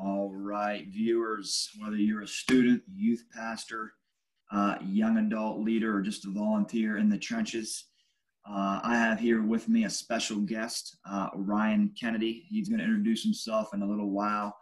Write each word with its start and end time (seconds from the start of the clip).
All 0.00 0.32
right, 0.34 0.88
viewers, 0.88 1.70
whether 1.78 1.94
you're 1.96 2.22
a 2.22 2.26
student, 2.26 2.82
youth 2.92 3.24
pastor, 3.32 3.92
uh, 4.50 4.74
young 4.84 5.18
adult 5.18 5.60
leader, 5.60 5.96
or 5.96 6.02
just 6.02 6.26
a 6.26 6.30
volunteer 6.30 6.98
in 6.98 7.08
the 7.08 7.16
trenches, 7.16 7.84
uh, 8.44 8.80
I 8.82 8.96
have 8.96 9.20
here 9.20 9.42
with 9.42 9.68
me 9.68 9.84
a 9.84 9.90
special 9.90 10.38
guest, 10.38 10.98
uh, 11.08 11.28
Ryan 11.36 11.92
Kennedy. 11.98 12.44
He's 12.48 12.68
going 12.68 12.80
to 12.80 12.84
introduce 12.84 13.22
himself 13.22 13.72
in 13.72 13.82
a 13.82 13.86
little 13.86 14.10
while, 14.10 14.56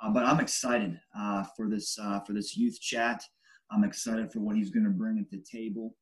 uh, 0.00 0.10
but 0.10 0.24
I'm 0.24 0.38
excited 0.38 1.00
uh, 1.18 1.42
for 1.56 1.68
this 1.68 1.98
uh, 2.00 2.20
for 2.20 2.32
this 2.32 2.56
youth 2.56 2.80
chat. 2.80 3.24
I'm 3.72 3.82
excited 3.82 4.32
for 4.32 4.38
what 4.38 4.54
he's 4.54 4.70
going 4.70 4.84
to 4.84 4.90
bring 4.90 5.16
to 5.16 5.36
the 5.36 5.42
table 5.42 5.96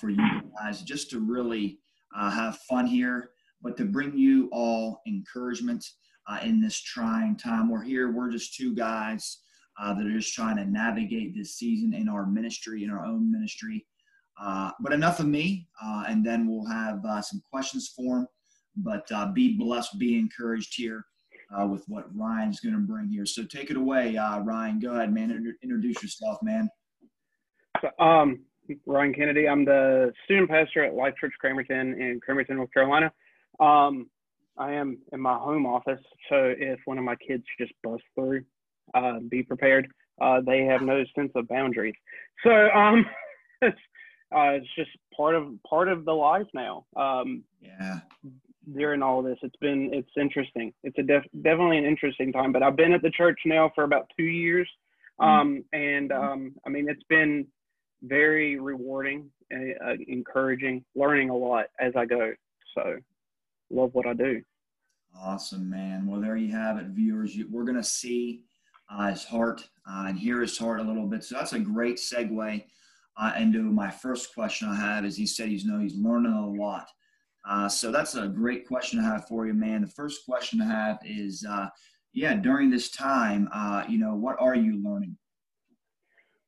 for 0.00 0.10
you 0.10 0.42
guys, 0.58 0.82
just 0.82 1.10
to 1.10 1.20
really 1.20 1.78
have 2.12 2.58
fun 2.68 2.86
here, 2.86 3.30
but 3.62 3.76
to 3.76 3.84
bring 3.84 4.18
you 4.18 4.48
all 4.50 5.00
encouragement 5.06 5.84
uh, 6.28 6.38
in 6.42 6.60
this 6.60 6.80
trying 6.80 7.36
time. 7.36 7.70
We're 7.70 7.82
here, 7.82 8.12
we're 8.12 8.30
just 8.30 8.54
two 8.54 8.74
guys 8.74 9.40
uh, 9.80 9.94
that 9.94 10.06
are 10.06 10.12
just 10.12 10.34
trying 10.34 10.56
to 10.56 10.64
navigate 10.64 11.34
this 11.34 11.54
season 11.56 11.94
in 11.94 12.08
our 12.08 12.26
ministry, 12.26 12.84
in 12.84 12.90
our 12.90 13.04
own 13.04 13.30
ministry. 13.30 13.86
Uh, 14.40 14.70
but 14.80 14.92
enough 14.92 15.18
of 15.20 15.26
me, 15.26 15.66
uh, 15.82 16.04
and 16.08 16.24
then 16.24 16.46
we'll 16.46 16.66
have 16.66 17.04
uh, 17.04 17.22
some 17.22 17.42
questions 17.50 17.92
for 17.96 18.18
him. 18.18 18.26
But 18.76 19.10
uh, 19.10 19.32
be 19.32 19.56
blessed, 19.56 19.98
be 19.98 20.18
encouraged 20.18 20.74
here 20.76 21.06
with 21.68 21.84
what 21.86 22.14
Ryan's 22.14 22.60
going 22.60 22.74
to 22.74 22.80
bring 22.80 23.08
here. 23.08 23.24
So 23.24 23.44
take 23.44 23.70
it 23.70 23.76
away, 23.76 24.16
Ryan. 24.16 24.78
Go 24.78 24.92
ahead, 24.92 25.14
man. 25.14 25.54
Introduce 25.62 26.02
yourself, 26.02 26.38
man. 26.42 26.68
Um, 27.98 28.40
Ryan 28.84 29.14
Kennedy. 29.14 29.48
I'm 29.48 29.64
the 29.64 30.12
student 30.24 30.50
pastor 30.50 30.84
at 30.84 30.94
Life 30.94 31.14
Church 31.18 31.32
Cramerton 31.42 31.98
in 31.98 32.20
Cramerton, 32.26 32.56
North 32.56 32.72
Carolina. 32.72 33.12
Um, 33.60 34.10
I 34.58 34.72
am 34.72 34.98
in 35.12 35.20
my 35.20 35.36
home 35.36 35.66
office, 35.66 36.00
so 36.28 36.54
if 36.56 36.78
one 36.84 36.98
of 36.98 37.04
my 37.04 37.16
kids 37.16 37.44
just 37.58 37.72
bust 37.82 38.02
through, 38.14 38.44
uh, 38.94 39.20
be 39.28 39.42
prepared. 39.42 39.88
Uh, 40.20 40.40
they 40.44 40.64
have 40.64 40.82
no 40.82 41.04
sense 41.14 41.30
of 41.34 41.46
boundaries, 41.48 41.94
so 42.42 42.50
um, 42.50 43.04
it's, 43.62 43.78
uh, 44.34 44.56
it's 44.56 44.66
just 44.74 44.90
part 45.14 45.34
of 45.34 45.48
part 45.68 45.88
of 45.88 46.04
the 46.04 46.12
life 46.12 46.46
now. 46.54 46.86
Um, 46.96 47.42
yeah. 47.60 48.00
During 48.74 49.02
all 49.02 49.22
this, 49.22 49.38
it's 49.42 49.56
been 49.60 49.90
it's 49.92 50.10
interesting. 50.18 50.72
It's 50.82 50.98
a 50.98 51.02
def- 51.02 51.30
definitely 51.42 51.78
an 51.78 51.84
interesting 51.84 52.32
time. 52.32 52.50
But 52.50 52.62
I've 52.62 52.76
been 52.76 52.94
at 52.94 53.02
the 53.02 53.10
church 53.10 53.38
now 53.44 53.70
for 53.74 53.84
about 53.84 54.10
two 54.16 54.24
years, 54.24 54.68
mm-hmm. 55.20 55.30
um, 55.30 55.64
and 55.72 56.10
um, 56.10 56.54
I 56.66 56.70
mean 56.70 56.88
it's 56.88 57.04
been 57.08 57.46
very 58.02 58.58
rewarding, 58.58 59.30
uh, 59.54 59.92
encouraging, 60.08 60.84
learning 60.94 61.30
a 61.30 61.36
lot 61.36 61.66
as 61.78 61.92
I 61.96 62.06
go. 62.06 62.32
So 62.74 62.96
love 63.70 63.90
what 63.94 64.06
I 64.06 64.14
do. 64.14 64.42
Awesome, 65.18 65.68
man. 65.70 66.06
Well, 66.06 66.20
there 66.20 66.36
you 66.36 66.52
have 66.52 66.78
it, 66.78 66.86
viewers. 66.88 67.36
We're 67.50 67.64
going 67.64 67.76
to 67.76 67.84
see 67.84 68.42
uh, 68.90 69.10
his 69.10 69.24
heart 69.24 69.66
uh, 69.88 70.04
and 70.08 70.18
hear 70.18 70.40
his 70.40 70.58
heart 70.58 70.80
a 70.80 70.84
little 70.84 71.06
bit. 71.06 71.24
So 71.24 71.36
that's 71.36 71.52
a 71.52 71.58
great 71.58 71.96
segue 71.96 72.64
uh, 73.16 73.32
into 73.38 73.62
my 73.62 73.90
first 73.90 74.34
question 74.34 74.68
I 74.68 74.76
have. 74.76 75.04
Is 75.04 75.16
he 75.16 75.26
said 75.26 75.48
he's 75.48 75.64
you 75.64 75.72
know 75.72 75.80
he's 75.80 75.96
learning 75.96 76.32
a 76.32 76.46
lot. 76.46 76.88
Uh, 77.48 77.68
so 77.68 77.92
that's 77.92 78.16
a 78.16 78.26
great 78.26 78.66
question 78.66 78.98
I 78.98 79.04
have 79.04 79.26
for 79.28 79.46
you, 79.46 79.54
man. 79.54 79.82
The 79.82 79.86
first 79.86 80.26
question 80.26 80.60
I 80.60 80.66
have 80.66 80.98
is, 81.04 81.46
uh, 81.48 81.68
yeah, 82.12 82.34
during 82.34 82.70
this 82.70 82.90
time, 82.90 83.48
uh, 83.52 83.84
you 83.88 83.98
know, 83.98 84.14
what 84.14 84.36
are 84.40 84.56
you 84.56 84.82
learning? 84.82 85.16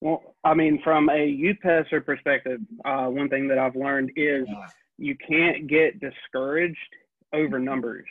Well, 0.01 0.35
I 0.45 0.55
mean, 0.55 0.81
from 0.83 1.09
a 1.09 1.25
youth 1.25 1.59
pastor 1.63 2.01
perspective, 2.01 2.61
one 2.85 3.29
thing 3.29 3.49
that 3.49 3.59
I've 3.59 3.77
learned 3.77 4.11
is 4.17 4.47
you 4.97 5.17
can't 5.17 5.69
get 5.69 6.01
discouraged 6.01 6.77
over 7.33 7.59
numbers. 7.59 8.07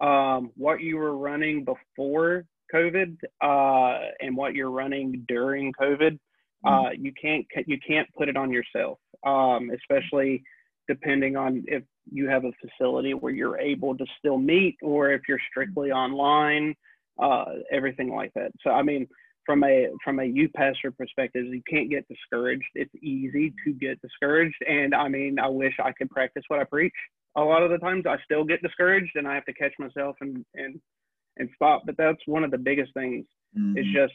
Um, 0.00 0.50
what 0.56 0.80
you 0.80 0.96
were 0.96 1.16
running 1.16 1.64
before 1.64 2.44
COVID 2.72 3.16
uh, 3.42 4.10
and 4.20 4.36
what 4.36 4.54
you're 4.54 4.70
running 4.70 5.24
during 5.28 5.72
COVID, 5.80 6.18
uh, 6.66 6.70
mm-hmm. 6.70 7.04
you 7.04 7.12
can't 7.20 7.46
you 7.66 7.78
can't 7.86 8.08
put 8.16 8.28
it 8.28 8.36
on 8.36 8.50
yourself, 8.50 8.98
um, 9.24 9.70
especially 9.70 10.42
depending 10.88 11.36
on 11.36 11.64
if 11.66 11.82
you 12.10 12.28
have 12.28 12.44
a 12.44 12.52
facility 12.60 13.14
where 13.14 13.32
you're 13.32 13.58
able 13.58 13.96
to 13.96 14.04
still 14.18 14.38
meet 14.38 14.76
or 14.82 15.12
if 15.12 15.22
you're 15.28 15.38
strictly 15.50 15.90
online, 15.90 16.74
uh, 17.22 17.44
everything 17.72 18.14
like 18.14 18.32
that. 18.34 18.50
So 18.62 18.70
I 18.70 18.82
mean, 18.82 19.06
from 19.46 19.62
a 19.62 19.88
from 20.02 20.18
a 20.20 20.48
pastor 20.56 20.90
perspective, 20.90 21.46
you 21.46 21.62
can't 21.68 21.90
get 21.90 22.06
discouraged. 22.08 22.64
It's 22.74 22.94
easy 23.02 23.54
to 23.64 23.72
get 23.72 24.02
discouraged, 24.02 24.56
and 24.68 24.94
I 24.94 25.08
mean, 25.08 25.38
I 25.38 25.48
wish 25.48 25.74
I 25.82 25.92
could 25.92 26.10
practice 26.10 26.44
what 26.48 26.60
I 26.60 26.64
preach 26.64 26.94
a 27.36 27.42
lot 27.42 27.62
of 27.62 27.70
the 27.70 27.78
times 27.78 28.04
I 28.06 28.16
still 28.24 28.44
get 28.44 28.62
discouraged 28.62 29.16
and 29.16 29.26
I 29.26 29.34
have 29.34 29.44
to 29.46 29.54
catch 29.54 29.72
myself 29.78 30.16
and 30.20 30.44
and 30.54 30.80
and 31.36 31.48
stop. 31.56 31.82
But 31.86 31.96
that's 31.96 32.20
one 32.26 32.44
of 32.44 32.50
the 32.50 32.58
biggest 32.58 32.94
things 32.94 33.26
mm-hmm. 33.56 33.76
is 33.78 33.86
just 33.92 34.14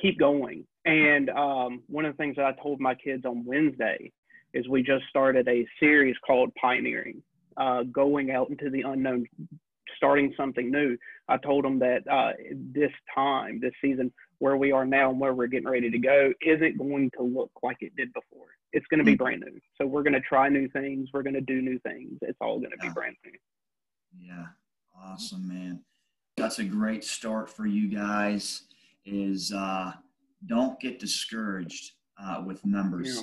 keep 0.00 0.18
going. 0.18 0.64
And 0.84 1.30
um, 1.30 1.82
one 1.88 2.04
of 2.04 2.12
the 2.12 2.16
things 2.16 2.36
that 2.36 2.44
I 2.44 2.52
told 2.62 2.80
my 2.80 2.94
kids 2.94 3.24
on 3.24 3.44
Wednesday 3.44 4.10
is 4.54 4.68
we 4.68 4.82
just 4.82 5.04
started 5.08 5.48
a 5.48 5.66
series 5.80 6.16
called 6.26 6.52
Pioneering, 6.60 7.22
uh, 7.56 7.84
going 7.84 8.30
out 8.30 8.50
into 8.50 8.68
the 8.70 8.82
unknown, 8.82 9.26
starting 9.96 10.34
something 10.36 10.70
new. 10.70 10.96
I 11.28 11.36
told 11.38 11.64
them 11.64 11.78
that 11.78 12.06
uh, 12.10 12.32
this 12.72 12.90
time, 13.14 13.60
this 13.60 13.72
season, 13.80 14.12
where 14.38 14.56
we 14.56 14.72
are 14.72 14.84
now 14.84 15.10
and 15.10 15.20
where 15.20 15.34
we're 15.34 15.46
getting 15.46 15.68
ready 15.68 15.90
to 15.90 15.98
go, 15.98 16.32
isn't 16.44 16.78
going 16.78 17.10
to 17.16 17.22
look 17.22 17.50
like 17.62 17.78
it 17.80 17.94
did 17.96 18.12
before 18.12 18.48
it's 18.72 18.86
going 18.86 18.98
to 18.98 19.04
be 19.04 19.12
mm-hmm. 19.12 19.24
brand 19.24 19.44
new. 19.46 19.60
So 19.76 19.86
we're 19.86 20.02
going 20.02 20.14
to 20.14 20.20
try 20.20 20.48
new 20.48 20.68
things. 20.68 21.10
We're 21.12 21.22
going 21.22 21.34
to 21.34 21.40
do 21.40 21.60
new 21.60 21.78
things. 21.80 22.18
It's 22.22 22.38
all 22.40 22.58
going 22.58 22.70
to 22.70 22.76
yeah. 22.82 22.88
be 22.88 22.94
brand 22.94 23.16
new. 23.24 24.26
Yeah. 24.26 24.46
Awesome, 25.00 25.48
man. 25.48 25.80
That's 26.36 26.58
a 26.58 26.64
great 26.64 27.04
start 27.04 27.50
for 27.50 27.66
you 27.66 27.88
guys 27.88 28.62
is 29.04 29.52
uh, 29.52 29.92
don't 30.46 30.78
get 30.80 30.98
discouraged 30.98 31.92
uh, 32.22 32.42
with 32.46 32.64
numbers. 32.64 33.22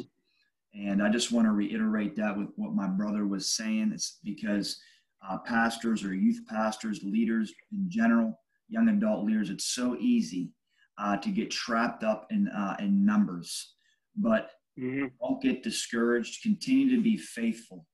Yeah. 0.74 0.92
And 0.92 1.02
I 1.02 1.10
just 1.10 1.32
want 1.32 1.48
to 1.48 1.52
reiterate 1.52 2.16
that 2.18 2.38
with 2.38 2.50
what 2.56 2.74
my 2.74 2.88
brother 2.88 3.26
was 3.26 3.48
saying. 3.48 3.92
It's 3.94 4.20
because 4.24 4.80
uh, 5.28 5.38
pastors 5.40 6.04
or 6.04 6.14
youth 6.14 6.42
pastors, 6.48 7.02
leaders 7.04 7.54
in 7.72 7.90
general, 7.90 8.40
young 8.68 8.88
adult 8.90 9.26
leaders, 9.26 9.50
it's 9.50 9.66
so 9.66 9.98
easy 10.00 10.52
uh, 11.00 11.18
to 11.18 11.30
get 11.30 11.50
trapped 11.50 12.04
up 12.04 12.28
in, 12.30 12.48
uh, 12.50 12.76
in 12.80 13.06
numbers. 13.06 13.74
But 14.16 14.52
Mm-hmm. 14.80 15.08
Don't 15.22 15.42
get 15.42 15.64
discouraged. 15.64 16.42
Continue 16.42 16.96
to 16.96 17.02
be 17.02 17.18
faithful 17.18 17.86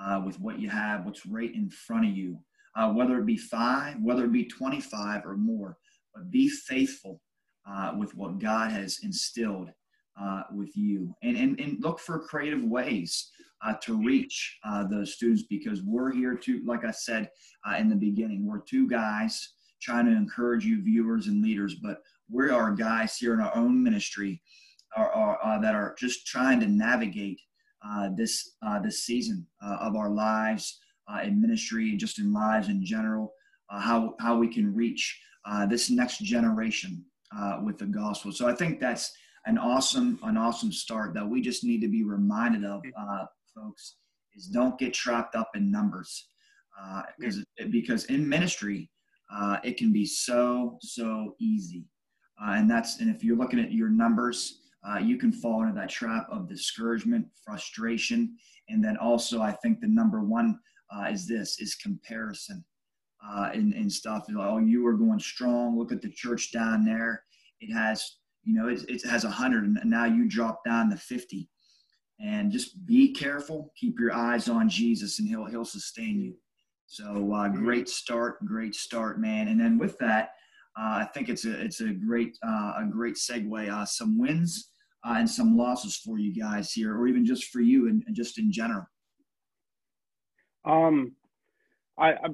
uh, 0.00 0.22
with 0.24 0.38
what 0.40 0.58
you 0.58 0.68
have, 0.68 1.04
what's 1.04 1.26
right 1.26 1.52
in 1.52 1.68
front 1.70 2.06
of 2.06 2.16
you, 2.16 2.38
uh, 2.76 2.92
whether 2.92 3.18
it 3.18 3.26
be 3.26 3.36
five, 3.36 3.96
whether 4.00 4.24
it 4.24 4.32
be 4.32 4.44
25 4.44 5.26
or 5.26 5.36
more. 5.36 5.76
But 6.14 6.30
be 6.30 6.48
faithful 6.48 7.20
uh, 7.68 7.94
with 7.98 8.14
what 8.14 8.38
God 8.38 8.70
has 8.70 9.00
instilled 9.02 9.70
uh, 10.20 10.42
with 10.52 10.76
you. 10.76 11.14
And, 11.22 11.36
and, 11.36 11.60
and 11.60 11.82
look 11.82 11.98
for 11.98 12.18
creative 12.20 12.62
ways 12.62 13.30
uh, 13.64 13.74
to 13.82 14.00
reach 14.04 14.58
uh, 14.64 14.84
those 14.86 15.14
students 15.14 15.42
because 15.42 15.82
we're 15.82 16.12
here 16.12 16.36
to, 16.36 16.62
like 16.64 16.84
I 16.84 16.92
said 16.92 17.30
in 17.76 17.88
the 17.88 17.96
beginning, 17.96 18.46
we're 18.46 18.60
two 18.60 18.88
guys 18.88 19.54
trying 19.82 20.06
to 20.06 20.12
encourage 20.12 20.64
you, 20.64 20.82
viewers 20.82 21.26
and 21.26 21.42
leaders, 21.42 21.74
but 21.74 21.98
we 22.30 22.50
are 22.50 22.72
guys 22.72 23.16
here 23.16 23.34
in 23.34 23.40
our 23.40 23.54
own 23.56 23.82
ministry 23.82 24.40
are, 24.96 25.10
are 25.10 25.38
uh, 25.44 25.58
that 25.60 25.74
are 25.74 25.94
just 25.98 26.26
trying 26.26 26.60
to 26.60 26.66
navigate 26.66 27.40
uh, 27.86 28.08
this 28.16 28.56
uh, 28.66 28.80
this 28.80 29.04
season 29.04 29.46
uh, 29.62 29.76
of 29.80 29.96
our 29.96 30.10
lives 30.10 30.80
uh, 31.12 31.20
in 31.22 31.40
ministry 31.40 31.90
and 31.90 32.00
just 32.00 32.18
in 32.18 32.32
lives 32.32 32.68
in 32.68 32.84
general. 32.84 33.32
Uh, 33.70 33.80
how 33.80 34.14
how 34.20 34.36
we 34.36 34.48
can 34.48 34.74
reach 34.74 35.20
this 35.68 35.88
next 35.88 36.18
generation 36.18 37.04
with 37.64 37.78
the 37.78 37.86
gospel. 37.86 38.32
So 38.32 38.48
I 38.48 38.54
think 38.54 38.80
that's 38.80 39.12
an 39.46 39.58
awesome 39.58 40.18
an 40.24 40.36
awesome 40.36 40.72
start 40.72 41.14
that 41.14 41.26
we 41.26 41.40
just 41.40 41.64
need 41.64 41.80
to 41.80 41.88
be 41.88 42.04
reminded 42.04 42.64
of, 42.64 42.82
folks. 43.54 43.96
Is 44.34 44.46
don't 44.46 44.78
get 44.78 44.94
trapped 44.94 45.34
up 45.34 45.50
in 45.54 45.70
numbers 45.70 46.28
because 47.18 47.44
because 47.70 48.04
in 48.06 48.28
ministry 48.28 48.90
it 49.64 49.76
can 49.76 49.92
be 49.92 50.04
so 50.04 50.78
so 50.80 51.34
easy. 51.38 51.84
Uh, 52.40 52.52
and 52.52 52.70
that's 52.70 53.00
and 53.00 53.14
if 53.14 53.24
you're 53.24 53.36
looking 53.36 53.58
at 53.58 53.72
your 53.72 53.88
numbers 53.88 54.60
uh, 54.86 54.98
you 54.98 55.16
can 55.16 55.32
fall 55.32 55.62
into 55.62 55.74
that 55.74 55.88
trap 55.88 56.26
of 56.30 56.48
discouragement, 56.48 57.26
frustration, 57.44 58.36
and 58.68 58.84
then 58.84 58.96
also 58.96 59.42
I 59.42 59.52
think 59.52 59.80
the 59.80 59.88
number 59.88 60.22
one 60.22 60.58
uh, 60.94 61.08
is 61.10 61.26
this 61.26 61.60
is 61.60 61.74
comparison 61.74 62.64
uh, 63.26 63.50
and, 63.52 63.74
and 63.74 63.92
stuff. 63.92 64.26
Oh, 64.36 64.58
you 64.58 64.86
are 64.86 64.94
going 64.94 65.18
strong. 65.18 65.78
Look 65.78 65.92
at 65.92 66.02
the 66.02 66.10
church 66.10 66.52
down 66.52 66.84
there. 66.84 67.24
It 67.60 67.72
has 67.72 68.18
you 68.44 68.54
know 68.54 68.68
it, 68.68 68.88
it 68.88 69.04
has 69.04 69.24
a 69.24 69.30
hundred, 69.30 69.64
and 69.64 69.78
now 69.84 70.04
you 70.04 70.28
drop 70.28 70.64
down 70.64 70.90
to 70.90 70.96
fifty. 70.96 71.48
And 72.20 72.50
just 72.50 72.84
be 72.84 73.12
careful. 73.12 73.72
Keep 73.78 74.00
your 74.00 74.12
eyes 74.12 74.48
on 74.48 74.68
Jesus, 74.68 75.18
and 75.18 75.28
He'll 75.28 75.44
He'll 75.44 75.64
sustain 75.64 76.20
you. 76.20 76.34
So 76.86 77.32
uh, 77.34 77.48
great 77.48 77.88
start, 77.88 78.44
great 78.46 78.74
start, 78.74 79.20
man. 79.20 79.48
And 79.48 79.60
then 79.60 79.76
with 79.76 79.98
that, 79.98 80.30
I 80.78 81.06
think 81.12 81.28
it's 81.28 81.44
a 81.44 81.60
it's 81.60 81.80
a 81.80 81.92
great 81.92 82.38
uh, 82.46 82.74
a 82.78 82.84
great 82.88 83.16
segue. 83.16 83.68
Uh, 83.68 83.84
some 83.84 84.18
wins 84.18 84.70
and 85.04 85.28
some 85.28 85.56
losses 85.56 85.96
for 85.96 86.18
you 86.18 86.32
guys 86.32 86.72
here, 86.72 86.96
or 86.96 87.08
even 87.08 87.24
just 87.24 87.44
for 87.46 87.60
you 87.60 87.88
and, 87.88 88.02
and 88.06 88.14
just 88.14 88.38
in 88.38 88.52
general. 88.52 88.84
Um, 90.64 91.12
I, 91.98 92.10
I 92.12 92.26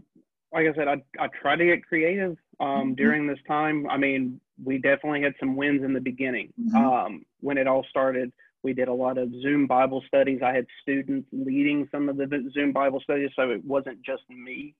like 0.52 0.66
I 0.66 0.74
said, 0.74 0.88
I 0.88 1.02
I 1.18 1.28
try 1.40 1.56
to 1.56 1.64
get 1.64 1.86
creative 1.86 2.36
um, 2.60 2.68
mm-hmm. 2.68 2.94
during 2.94 3.26
this 3.26 3.38
time. 3.48 3.88
I 3.88 3.96
mean, 3.96 4.40
we 4.62 4.78
definitely 4.78 5.22
had 5.22 5.34
some 5.40 5.56
wins 5.56 5.82
in 5.82 5.92
the 5.92 6.00
beginning 6.00 6.52
mm-hmm. 6.60 6.76
um, 6.76 7.24
when 7.40 7.58
it 7.58 7.66
all 7.66 7.84
started. 7.88 8.32
We 8.62 8.72
did 8.72 8.88
a 8.88 8.94
lot 8.94 9.18
of 9.18 9.30
Zoom 9.42 9.66
Bible 9.66 10.02
studies. 10.06 10.40
I 10.42 10.54
had 10.54 10.66
students 10.80 11.28
leading 11.32 11.86
some 11.90 12.08
of 12.08 12.16
the 12.16 12.50
Zoom 12.54 12.72
Bible 12.72 13.00
studies, 13.00 13.30
so 13.36 13.50
it 13.50 13.64
wasn't 13.64 14.02
just 14.02 14.22
me. 14.30 14.74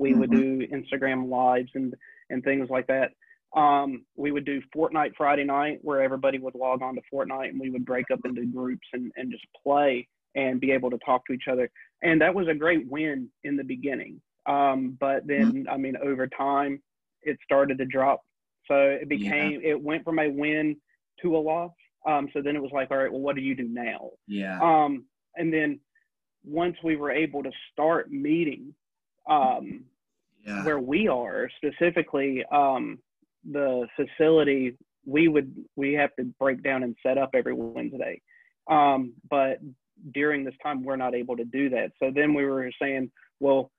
We 0.00 0.10
mm-hmm. 0.10 0.20
would 0.20 0.30
do 0.30 0.66
Instagram 0.66 1.28
lives 1.28 1.70
and 1.74 1.94
and 2.30 2.42
things 2.42 2.68
like 2.70 2.86
that. 2.86 3.10
Um, 3.56 4.04
we 4.16 4.30
would 4.30 4.44
do 4.44 4.62
Fortnite 4.74 5.12
Friday 5.16 5.44
night, 5.44 5.78
where 5.82 6.00
everybody 6.00 6.38
would 6.38 6.54
log 6.54 6.82
on 6.82 6.94
to 6.94 7.02
Fortnite, 7.12 7.48
and 7.50 7.60
we 7.60 7.70
would 7.70 7.84
break 7.84 8.06
up 8.12 8.20
into 8.24 8.46
groups 8.46 8.86
and 8.92 9.12
and 9.16 9.30
just 9.30 9.44
play 9.62 10.08
and 10.34 10.60
be 10.60 10.70
able 10.70 10.90
to 10.90 10.98
talk 11.04 11.26
to 11.26 11.32
each 11.32 11.48
other. 11.50 11.68
And 12.02 12.20
that 12.20 12.34
was 12.34 12.48
a 12.48 12.54
great 12.54 12.88
win 12.88 13.28
in 13.44 13.56
the 13.56 13.64
beginning. 13.64 14.20
Um, 14.46 14.96
but 15.00 15.26
then, 15.26 15.52
mm-hmm. 15.52 15.68
I 15.68 15.76
mean, 15.76 15.96
over 16.02 16.26
time, 16.28 16.80
it 17.22 17.36
started 17.44 17.78
to 17.78 17.84
drop. 17.84 18.22
So 18.66 18.76
it 18.76 19.08
became, 19.08 19.60
yeah. 19.60 19.70
it 19.70 19.82
went 19.82 20.04
from 20.04 20.18
a 20.18 20.28
win 20.28 20.76
to 21.22 21.36
a 21.36 21.38
loss. 21.38 21.72
Um, 22.06 22.28
so 22.32 22.40
then 22.40 22.56
it 22.56 22.62
was 22.62 22.70
like, 22.72 22.90
all 22.90 22.98
right, 22.98 23.10
well, 23.10 23.20
what 23.20 23.36
do 23.36 23.42
you 23.42 23.54
do 23.54 23.68
now? 23.68 24.10
Yeah. 24.26 24.58
Um, 24.62 25.04
and 25.36 25.52
then 25.52 25.80
once 26.44 26.76
we 26.82 26.96
were 26.96 27.10
able 27.10 27.42
to 27.42 27.50
start 27.72 28.10
meeting, 28.10 28.74
um, 29.28 29.84
yeah. 30.44 30.64
where 30.64 30.78
we 30.78 31.08
are 31.08 31.48
specifically, 31.56 32.44
um, 32.52 32.98
the 33.50 33.86
facility, 33.96 34.76
we 35.06 35.28
would, 35.28 35.54
we 35.76 35.94
have 35.94 36.14
to 36.16 36.24
break 36.38 36.62
down 36.62 36.82
and 36.82 36.94
set 37.02 37.18
up 37.18 37.30
every 37.34 37.54
Wednesday. 37.54 38.20
Um, 38.70 39.14
but 39.28 39.58
during 40.12 40.44
this 40.44 40.54
time, 40.62 40.84
we're 40.84 40.96
not 40.96 41.14
able 41.14 41.36
to 41.36 41.44
do 41.44 41.70
that. 41.70 41.92
So 41.98 42.10
then 42.14 42.34
we 42.34 42.44
were 42.44 42.70
saying, 42.80 43.10
well, 43.40 43.70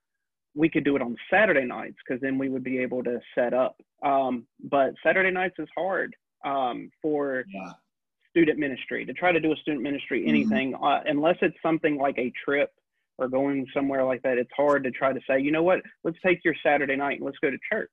we 0.56 0.70
could 0.70 0.84
do 0.84 0.96
it 0.96 1.02
on 1.02 1.16
Saturday 1.32 1.66
nights 1.66 1.96
because 2.06 2.22
then 2.22 2.38
we 2.38 2.50
would 2.50 2.64
be 2.64 2.80
able 2.80 3.04
to 3.04 3.20
set 3.36 3.54
up. 3.54 3.78
Um, 4.04 4.46
but 4.70 4.94
Saturday 5.04 5.32
nights 5.32 5.56
is 5.60 5.70
hard 5.76 6.16
um, 6.44 6.90
for 7.02 7.46
yeah. 7.54 7.72
student 8.30 8.60
ministry 8.60 9.06
to 9.06 9.14
try 9.14 9.32
to 9.32 9.40
do 9.40 9.54
a 9.54 9.56
student 9.58 9.84
ministry 9.84 10.22
mm-hmm. 10.22 10.30
anything 10.30 10.74
mm-hmm. 10.74 10.84
uh, 10.84 11.00
unless 11.06 11.38
it's 11.42 11.56
something 11.62 11.98
like 11.98 12.18
a 12.18 12.32
trip 12.44 12.72
or 13.22 13.30
going 13.30 13.66
somewhere 13.74 14.04
like 14.04 14.22
that. 14.24 14.38
It's 14.38 14.52
hard 14.56 14.84
to 14.84 14.92
try 14.92 15.14
to 15.14 15.20
say, 15.30 15.40
you 15.40 15.52
know 15.52 15.64
what, 15.64 15.80
let's 16.04 16.18
take 16.26 16.40
your 16.44 16.56
Saturday 16.66 16.96
night 16.96 17.18
and 17.18 17.26
let's 17.26 17.40
go 17.40 17.50
to 17.50 17.58
church. 17.72 17.92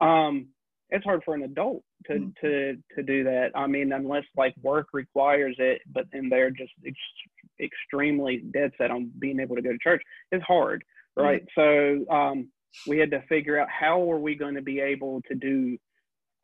Um, 0.00 0.48
it's 0.90 1.04
hard 1.04 1.22
for 1.24 1.34
an 1.34 1.42
adult 1.42 1.82
to 2.06 2.12
mm-hmm. 2.12 2.46
to 2.46 2.76
to 2.96 3.02
do 3.02 3.24
that. 3.24 3.50
I 3.54 3.66
mean, 3.66 3.92
unless 3.92 4.24
like 4.36 4.54
work 4.62 4.88
requires 4.92 5.56
it, 5.58 5.80
but 5.92 6.04
then 6.12 6.28
they're 6.28 6.50
just 6.50 6.72
ex- 6.86 7.60
extremely 7.60 8.42
dead 8.52 8.72
set 8.76 8.90
on 8.90 9.10
being 9.18 9.40
able 9.40 9.56
to 9.56 9.62
go 9.62 9.72
to 9.72 9.78
church. 9.78 10.02
It's 10.30 10.44
hard 10.44 10.84
right? 11.16 11.44
So 11.54 12.04
um, 12.10 12.48
we 12.86 12.98
had 12.98 13.10
to 13.12 13.22
figure 13.28 13.58
out 13.58 13.68
how 13.68 14.10
are 14.10 14.18
we 14.18 14.34
going 14.34 14.54
to 14.54 14.62
be 14.62 14.80
able 14.80 15.22
to 15.28 15.34
do 15.34 15.78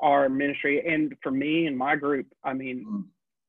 our 0.00 0.29
ministry. 0.29 0.83
And 0.87 1.15
for 1.23 1.31
me 1.31 1.67
and 1.67 1.76
my 1.76 1.97
group, 1.97 2.26
I 2.44 2.55
mean, 2.55 2.87
mm. 2.88 3.05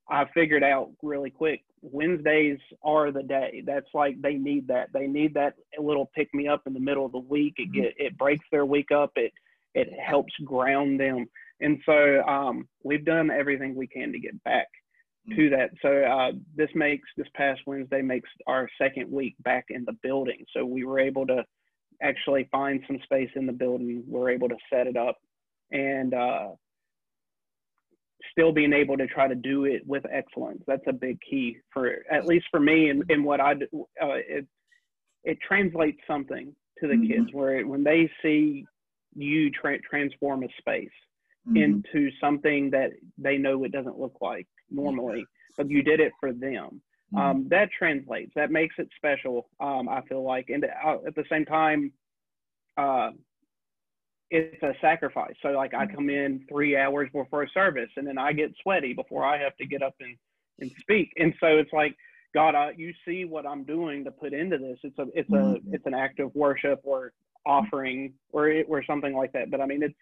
I 0.10 0.26
figured 0.34 0.64
out 0.64 0.92
really 1.02 1.30
quick. 1.30 1.64
Wednesdays 1.82 2.60
are 2.84 3.12
the 3.12 3.24
day. 3.24 3.64
That's 3.66 3.90
like 3.94 4.22
they 4.22 4.36
need 4.36 4.68
that. 4.68 4.90
They 4.94 5.08
need 5.08 5.34
that 5.34 5.56
little 5.80 6.12
pick 6.16 6.34
me 6.34 6.48
up 6.48 6.64
in 6.68 6.74
the 6.74 6.80
middle 6.80 7.06
of 7.06 7.12
the 7.12 7.20
week. 7.20 7.56
It 7.58 7.72
mm-hmm. 7.72 7.82
get 7.82 7.94
it 7.98 8.18
breaks 8.18 8.46
their 8.52 8.66
week 8.66 8.92
up. 8.92 9.12
It 9.16 9.34
it 9.74 9.90
helps 10.00 10.34
ground 10.46 11.00
them. 11.00 11.28
And 11.60 11.80
so 11.86 12.22
um, 12.28 12.68
we've 12.84 13.06
done 13.06 13.30
everything 13.32 13.76
we 13.76 13.88
can 13.88 14.12
to 14.12 14.20
get 14.20 14.44
back 14.44 14.68
to 15.36 15.50
that. 15.52 15.70
So 15.82 16.04
uh, 16.04 16.32
this 16.56 16.70
makes 16.74 17.08
this 17.16 17.28
past 17.36 17.62
Wednesday 17.68 18.02
makes 18.02 18.30
our 18.48 18.68
second 18.80 19.12
week 19.12 19.36
back 19.44 19.66
in 19.70 19.86
the 19.86 19.96
building. 20.02 20.46
So 20.56 20.66
we 20.66 20.84
were 20.84 21.00
able 21.00 21.28
to 21.28 21.46
actually 22.02 22.50
find 22.52 22.82
some 22.88 23.00
space 23.04 23.30
in 23.36 23.46
the 23.46 23.54
building. 23.54 24.04
We're 24.08 24.32
able 24.32 24.50
to 24.50 24.58
set 24.72 24.88
it 24.88 24.98
up 24.98 25.18
and 25.72 26.14
uh, 26.14 26.50
still 28.32 28.52
being 28.52 28.74
able 28.74 28.98
to 28.98 29.08
try 29.08 29.28
to 29.28 29.36
do 29.36 29.66
it 29.66 29.82
with 29.86 30.04
excellence. 30.12 30.62
That's 30.68 30.84
a 30.88 30.94
big 30.94 31.18
key 31.28 31.58
for 31.74 31.98
at 32.12 32.26
least 32.26 32.46
for 32.52 32.60
me 32.60 32.90
and, 32.90 33.04
and 33.10 33.24
what 33.24 33.40
I 33.40 33.56
do. 33.56 33.68
Uh, 34.02 34.20
it 34.28 34.48
it 35.24 35.38
translates 35.48 36.00
something 36.08 36.54
to 36.80 36.88
the 36.88 36.94
mm-hmm. 36.94 37.12
kids 37.12 37.28
where 37.32 37.66
when 37.66 37.84
they 37.84 38.10
see 38.22 38.66
you 39.16 39.52
tra- 39.52 39.82
transform 39.82 40.44
a 40.44 40.48
space 40.58 40.90
mm-hmm. 41.48 41.58
into 41.58 42.10
something 42.20 42.70
that 42.72 42.92
they 43.18 43.38
know 43.38 43.64
it 43.64 43.72
doesn't 43.72 44.00
look 44.00 44.18
like 44.22 44.48
normally, 44.70 45.26
but 45.58 45.70
you 45.70 45.84
did 45.84 46.00
it 46.00 46.12
for 46.20 46.32
them. 46.32 46.82
Mm-hmm. 47.14 47.18
Um, 47.18 47.48
that 47.50 47.70
translates. 47.78 48.32
That 48.36 48.52
makes 48.52 48.76
it 48.78 48.88
special. 48.96 49.50
Um, 49.60 49.90
I 49.90 50.02
feel 50.08 50.24
like, 50.24 50.50
and 50.50 50.64
uh, 50.64 50.98
at 51.06 51.16
the 51.16 51.26
same 51.30 51.46
time, 51.46 51.92
uh, 52.78 53.12
it's 54.32 54.64
a 54.64 54.74
sacrifice. 54.82 55.34
So 55.42 55.50
like 55.50 55.74
I 55.74 55.86
come 55.86 56.10
in 56.10 56.46
three 56.50 56.78
hours 56.78 57.10
before 57.14 57.44
a 57.44 57.50
service, 57.50 57.90
and 57.98 58.08
then 58.08 58.18
I 58.18 58.34
get 58.34 58.52
sweaty 58.64 58.94
before 58.94 59.24
I 59.24 59.38
have 59.38 59.56
to 59.58 59.66
get 59.66 59.84
up 59.84 59.96
and 60.00 60.16
and 60.60 60.72
speak. 60.80 61.12
And 61.18 61.34
so 61.40 61.58
it's 61.58 61.74
like 61.74 61.96
God, 62.34 62.56
I, 62.56 62.72
you 62.78 62.94
see 63.06 63.26
what 63.26 63.46
I'm 63.46 63.66
doing 63.66 64.06
to 64.06 64.12
put 64.12 64.34
into 64.34 64.58
this. 64.58 64.80
It's 64.84 64.98
a 64.98 65.08
it's 65.14 65.30
a 65.30 65.34
mm-hmm. 65.34 65.74
it's 65.74 65.86
an 65.86 65.94
act 65.94 66.20
of 66.20 66.34
worship 66.34 66.80
or 66.84 67.14
offering 67.46 68.14
or 68.32 68.50
it, 68.50 68.66
or 68.70 68.84
something 68.84 69.16
like 69.16 69.34
that. 69.34 69.52
But 69.52 69.62
I 69.62 69.66
mean, 69.66 69.84
it's 69.84 69.98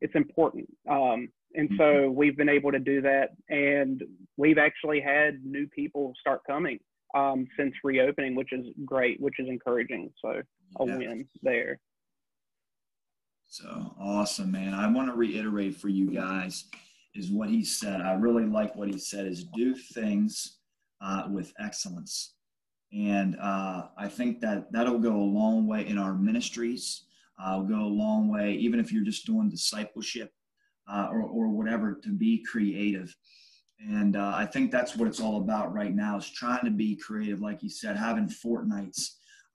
it's 0.00 0.14
important. 0.14 0.68
Um, 0.88 1.28
and 1.54 1.70
so 1.76 1.84
mm-hmm. 1.84 2.14
we've 2.14 2.36
been 2.36 2.48
able 2.48 2.72
to 2.72 2.78
do 2.78 3.00
that 3.02 3.30
and 3.48 4.02
we've 4.36 4.58
actually 4.58 5.00
had 5.00 5.44
new 5.44 5.66
people 5.68 6.12
start 6.20 6.40
coming 6.46 6.78
um, 7.14 7.46
since 7.56 7.72
reopening 7.84 8.34
which 8.34 8.52
is 8.52 8.66
great 8.84 9.20
which 9.20 9.38
is 9.38 9.48
encouraging 9.48 10.10
so 10.20 10.42
a 10.80 10.86
yeah. 10.86 10.96
win 10.96 11.28
there 11.42 11.78
so 13.54 13.94
awesome 14.00 14.50
man 14.50 14.74
i 14.74 14.86
want 14.86 15.08
to 15.08 15.16
reiterate 15.16 15.76
for 15.76 15.88
you 15.88 16.10
guys 16.10 16.64
is 17.14 17.30
what 17.30 17.48
he 17.48 17.64
said 17.64 18.00
i 18.00 18.12
really 18.12 18.44
like 18.44 18.74
what 18.74 18.88
he 18.88 18.98
said 18.98 19.26
is 19.26 19.44
do 19.44 19.74
things 19.74 20.58
uh, 21.00 21.24
with 21.30 21.52
excellence 21.60 22.34
and 22.92 23.36
uh, 23.40 23.84
i 23.98 24.08
think 24.08 24.40
that 24.40 24.70
that'll 24.72 24.98
go 24.98 25.14
a 25.16 25.32
long 25.40 25.66
way 25.66 25.86
in 25.86 25.98
our 25.98 26.14
ministries 26.14 27.04
uh, 27.42 27.60
go 27.60 27.80
a 27.80 27.98
long 28.02 28.28
way 28.28 28.54
even 28.54 28.80
if 28.80 28.92
you're 28.92 29.04
just 29.04 29.26
doing 29.26 29.48
discipleship 29.48 30.30
uh, 30.88 31.08
or, 31.10 31.22
or 31.22 31.48
whatever 31.48 31.98
to 32.02 32.10
be 32.10 32.44
creative. 32.44 33.14
And 33.80 34.16
uh, 34.16 34.32
I 34.34 34.46
think 34.46 34.70
that's 34.70 34.96
what 34.96 35.08
it's 35.08 35.20
all 35.20 35.38
about 35.38 35.74
right 35.74 35.94
now 35.94 36.18
is 36.18 36.30
trying 36.30 36.64
to 36.64 36.70
be 36.70 36.96
creative, 36.96 37.40
like 37.40 37.62
you 37.62 37.68
said, 37.68 37.96
having 37.96 38.28
Fortnites 38.28 39.10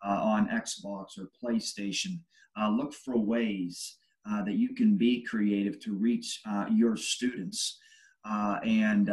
uh, 0.05 0.21
on 0.21 0.49
Xbox 0.49 1.17
or 1.17 1.29
PlayStation. 1.43 2.19
Uh, 2.59 2.69
look 2.69 2.93
for 2.93 3.17
ways 3.17 3.97
uh, 4.29 4.43
that 4.43 4.55
you 4.55 4.73
can 4.73 4.97
be 4.97 5.23
creative 5.23 5.79
to 5.79 5.93
reach 5.93 6.41
uh, 6.49 6.65
your 6.71 6.95
students. 6.95 7.79
and 8.25 9.09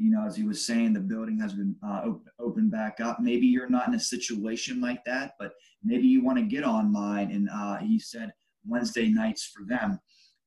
you 0.00 0.10
know, 0.10 0.24
as 0.26 0.34
he 0.34 0.44
was 0.44 0.64
saying, 0.64 0.94
the 0.94 1.00
building 1.00 1.38
has 1.40 1.52
been 1.52 1.76
uh, 1.84 2.00
op- 2.06 2.26
opened 2.38 2.70
back 2.70 3.00
up. 3.00 3.20
Maybe 3.20 3.46
you're 3.46 3.68
not 3.68 3.86
in 3.86 3.94
a 3.94 4.00
situation 4.00 4.80
like 4.80 5.04
that, 5.04 5.34
but 5.38 5.52
maybe 5.84 6.06
you 6.06 6.24
want 6.24 6.38
to 6.38 6.44
get 6.44 6.64
online. 6.64 7.30
And 7.30 7.50
uh, 7.52 7.76
he 7.76 7.98
said 7.98 8.32
Wednesday 8.66 9.08
nights 9.08 9.52
for 9.54 9.66
them 9.66 10.00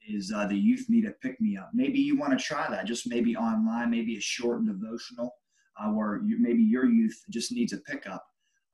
is 0.09 0.33
uh, 0.35 0.47
the 0.47 0.57
youth 0.57 0.87
need 0.89 1.05
a 1.05 1.11
pick 1.21 1.39
me 1.39 1.55
up. 1.55 1.69
Maybe 1.71 1.99
you 1.99 2.17
want 2.17 2.37
to 2.37 2.43
try 2.43 2.67
that, 2.67 2.87
just 2.87 3.07
maybe 3.07 3.35
online, 3.35 3.91
maybe 3.91 4.17
a 4.17 4.21
short 4.21 4.65
devotional 4.65 5.31
uh, 5.79 5.89
where 5.89 6.19
you, 6.25 6.39
maybe 6.39 6.63
your 6.63 6.89
youth 6.89 7.23
just 7.29 7.51
needs 7.51 7.73
a 7.73 7.77
pickup. 7.77 8.25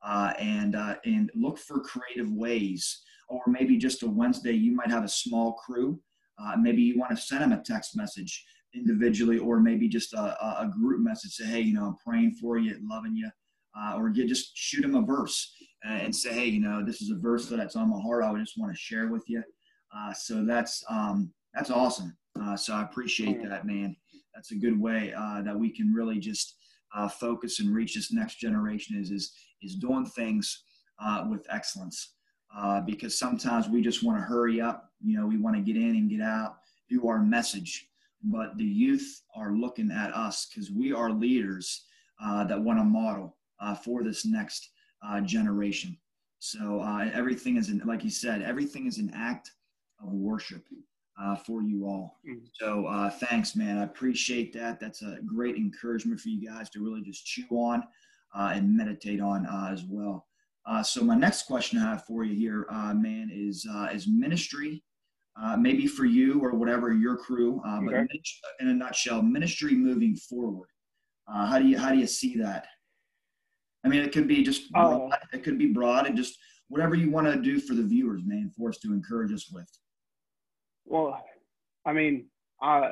Uh, 0.01 0.31
and 0.39 0.77
uh, 0.77 0.95
and 1.03 1.29
look 1.35 1.57
for 1.57 1.81
creative 1.81 2.31
ways, 2.31 3.01
or 3.29 3.41
maybe 3.47 3.77
just 3.77 4.03
a 4.03 4.09
Wednesday 4.09 4.53
you 4.53 4.75
might 4.75 4.89
have 4.89 5.03
a 5.03 5.09
small 5.09 5.53
crew. 5.53 5.99
Uh, 6.37 6.55
maybe 6.57 6.81
you 6.81 6.97
want 6.97 7.11
to 7.11 7.21
send 7.21 7.41
them 7.41 7.51
a 7.51 7.61
text 7.63 7.95
message 7.95 8.45
individually, 8.73 9.39
or 9.39 9.59
maybe 9.59 9.87
just 9.87 10.13
a, 10.13 10.61
a 10.61 10.67
group 10.67 11.01
message. 11.01 11.31
Say, 11.31 11.45
hey, 11.45 11.61
you 11.61 11.73
know, 11.73 11.85
I'm 11.85 11.97
praying 12.05 12.35
for 12.41 12.57
you, 12.57 12.77
loving 12.81 13.15
you, 13.15 13.29
uh, 13.77 13.95
or 13.97 14.09
get, 14.09 14.27
just 14.27 14.55
shoot 14.55 14.81
them 14.81 14.95
a 14.95 15.01
verse 15.01 15.53
and 15.83 16.15
say, 16.15 16.33
hey, 16.33 16.45
you 16.45 16.59
know, 16.59 16.83
this 16.83 17.01
is 17.01 17.11
a 17.11 17.19
verse 17.19 17.47
that's 17.47 17.75
on 17.75 17.89
my 17.89 17.99
heart. 17.99 18.23
I 18.23 18.33
just 18.39 18.57
want 18.57 18.73
to 18.73 18.79
share 18.79 19.07
with 19.07 19.23
you. 19.27 19.43
Uh, 19.95 20.13
so 20.13 20.45
that's 20.45 20.83
um, 20.89 21.31
that's 21.53 21.71
awesome. 21.71 22.15
Uh, 22.39 22.55
so 22.55 22.73
I 22.73 22.83
appreciate 22.83 23.43
that, 23.43 23.65
man. 23.65 23.95
That's 24.35 24.51
a 24.51 24.55
good 24.55 24.79
way 24.79 25.13
uh, 25.13 25.41
that 25.41 25.57
we 25.57 25.69
can 25.69 25.93
really 25.93 26.19
just 26.19 26.55
uh, 26.95 27.07
focus 27.07 27.59
and 27.59 27.73
reach 27.73 27.95
this 27.95 28.13
next 28.13 28.35
generation. 28.35 28.99
Is 28.99 29.11
is 29.11 29.33
is 29.61 29.75
doing 29.75 30.05
things 30.05 30.63
uh, 31.03 31.25
with 31.29 31.45
excellence. 31.49 32.15
Uh, 32.55 32.81
because 32.81 33.17
sometimes 33.17 33.69
we 33.69 33.81
just 33.81 34.03
want 34.03 34.17
to 34.17 34.23
hurry 34.23 34.59
up. 34.59 34.91
You 35.01 35.17
know, 35.17 35.27
we 35.27 35.37
want 35.37 35.55
to 35.55 35.61
get 35.61 35.75
in 35.75 35.95
and 35.95 36.09
get 36.09 36.21
out, 36.21 36.57
do 36.89 37.07
our 37.07 37.19
message. 37.19 37.87
But 38.23 38.57
the 38.57 38.65
youth 38.65 39.21
are 39.35 39.53
looking 39.53 39.91
at 39.91 40.13
us 40.13 40.47
because 40.47 40.71
we 40.71 40.91
are 40.91 41.11
leaders 41.11 41.85
that 42.19 42.59
want 42.59 42.79
to 42.79 42.83
model 42.83 43.37
for 43.83 44.03
this 44.03 44.25
next 44.25 44.71
generation. 45.23 45.97
So 46.39 46.81
everything 47.13 47.57
is, 47.57 47.69
in, 47.69 47.81
like 47.85 48.03
you 48.03 48.09
said, 48.09 48.41
everything 48.41 48.87
is 48.87 48.97
an 48.97 49.11
act 49.13 49.51
of 50.01 50.11
worship 50.11 50.65
uh, 51.21 51.35
for 51.35 51.61
you 51.61 51.85
all. 51.85 52.17
Mm. 52.27 52.41
So 52.53 52.85
uh, 52.87 53.09
thanks, 53.09 53.55
man. 53.55 53.77
I 53.77 53.83
appreciate 53.83 54.53
that. 54.53 54.79
That's 54.79 55.01
a 55.01 55.19
great 55.25 55.55
encouragement 55.55 56.19
for 56.19 56.29
you 56.29 56.47
guys 56.47 56.69
to 56.71 56.83
really 56.83 57.01
just 57.01 57.25
chew 57.25 57.47
on 57.51 57.83
uh, 58.33 58.51
and 58.53 58.75
meditate 58.75 59.19
on 59.21 59.45
uh, 59.45 59.69
as 59.71 59.83
well. 59.83 60.27
Uh, 60.65 60.83
so 60.83 61.03
my 61.03 61.15
next 61.15 61.43
question 61.43 61.79
I 61.79 61.83
have 61.91 62.05
for 62.05 62.23
you 62.23 62.35
here, 62.35 62.67
uh, 62.69 62.93
man, 62.93 63.29
is 63.33 63.65
uh, 63.71 63.89
is 63.93 64.07
ministry, 64.07 64.83
uh, 65.41 65.57
maybe 65.57 65.87
for 65.87 66.05
you 66.05 66.39
or 66.41 66.53
whatever 66.55 66.91
your 66.93 67.17
crew, 67.17 67.61
uh, 67.65 67.79
but 67.81 67.93
Okay. 67.95 68.07
in 68.59 68.67
a 68.67 68.73
nutshell, 68.73 69.21
ministry 69.21 69.73
moving 69.73 70.15
forward. 70.15 70.69
Uh, 71.27 71.45
how 71.47 71.59
do 71.59 71.67
you 71.67 71.77
how 71.77 71.91
do 71.91 71.97
you 71.97 72.07
see 72.07 72.37
that? 72.37 72.67
I 73.83 73.87
mean, 73.87 74.01
it 74.01 74.11
could 74.11 74.27
be 74.27 74.43
just 74.43 74.69
Oh. 74.75 75.07
broad, 75.07 75.17
it 75.33 75.43
could 75.43 75.57
be 75.57 75.71
broad 75.71 76.05
and 76.05 76.15
just 76.17 76.37
whatever 76.67 76.93
you 76.95 77.09
want 77.09 77.27
to 77.27 77.41
do 77.41 77.59
for 77.59 77.73
the 77.73 77.83
viewers, 77.83 78.21
man, 78.25 78.51
for 78.55 78.69
us 78.69 78.77
to 78.79 78.93
encourage 78.93 79.31
us 79.31 79.49
with. 79.51 79.69
Well, 80.85 81.23
I 81.85 81.93
mean, 81.93 82.29
uh, 82.61 82.91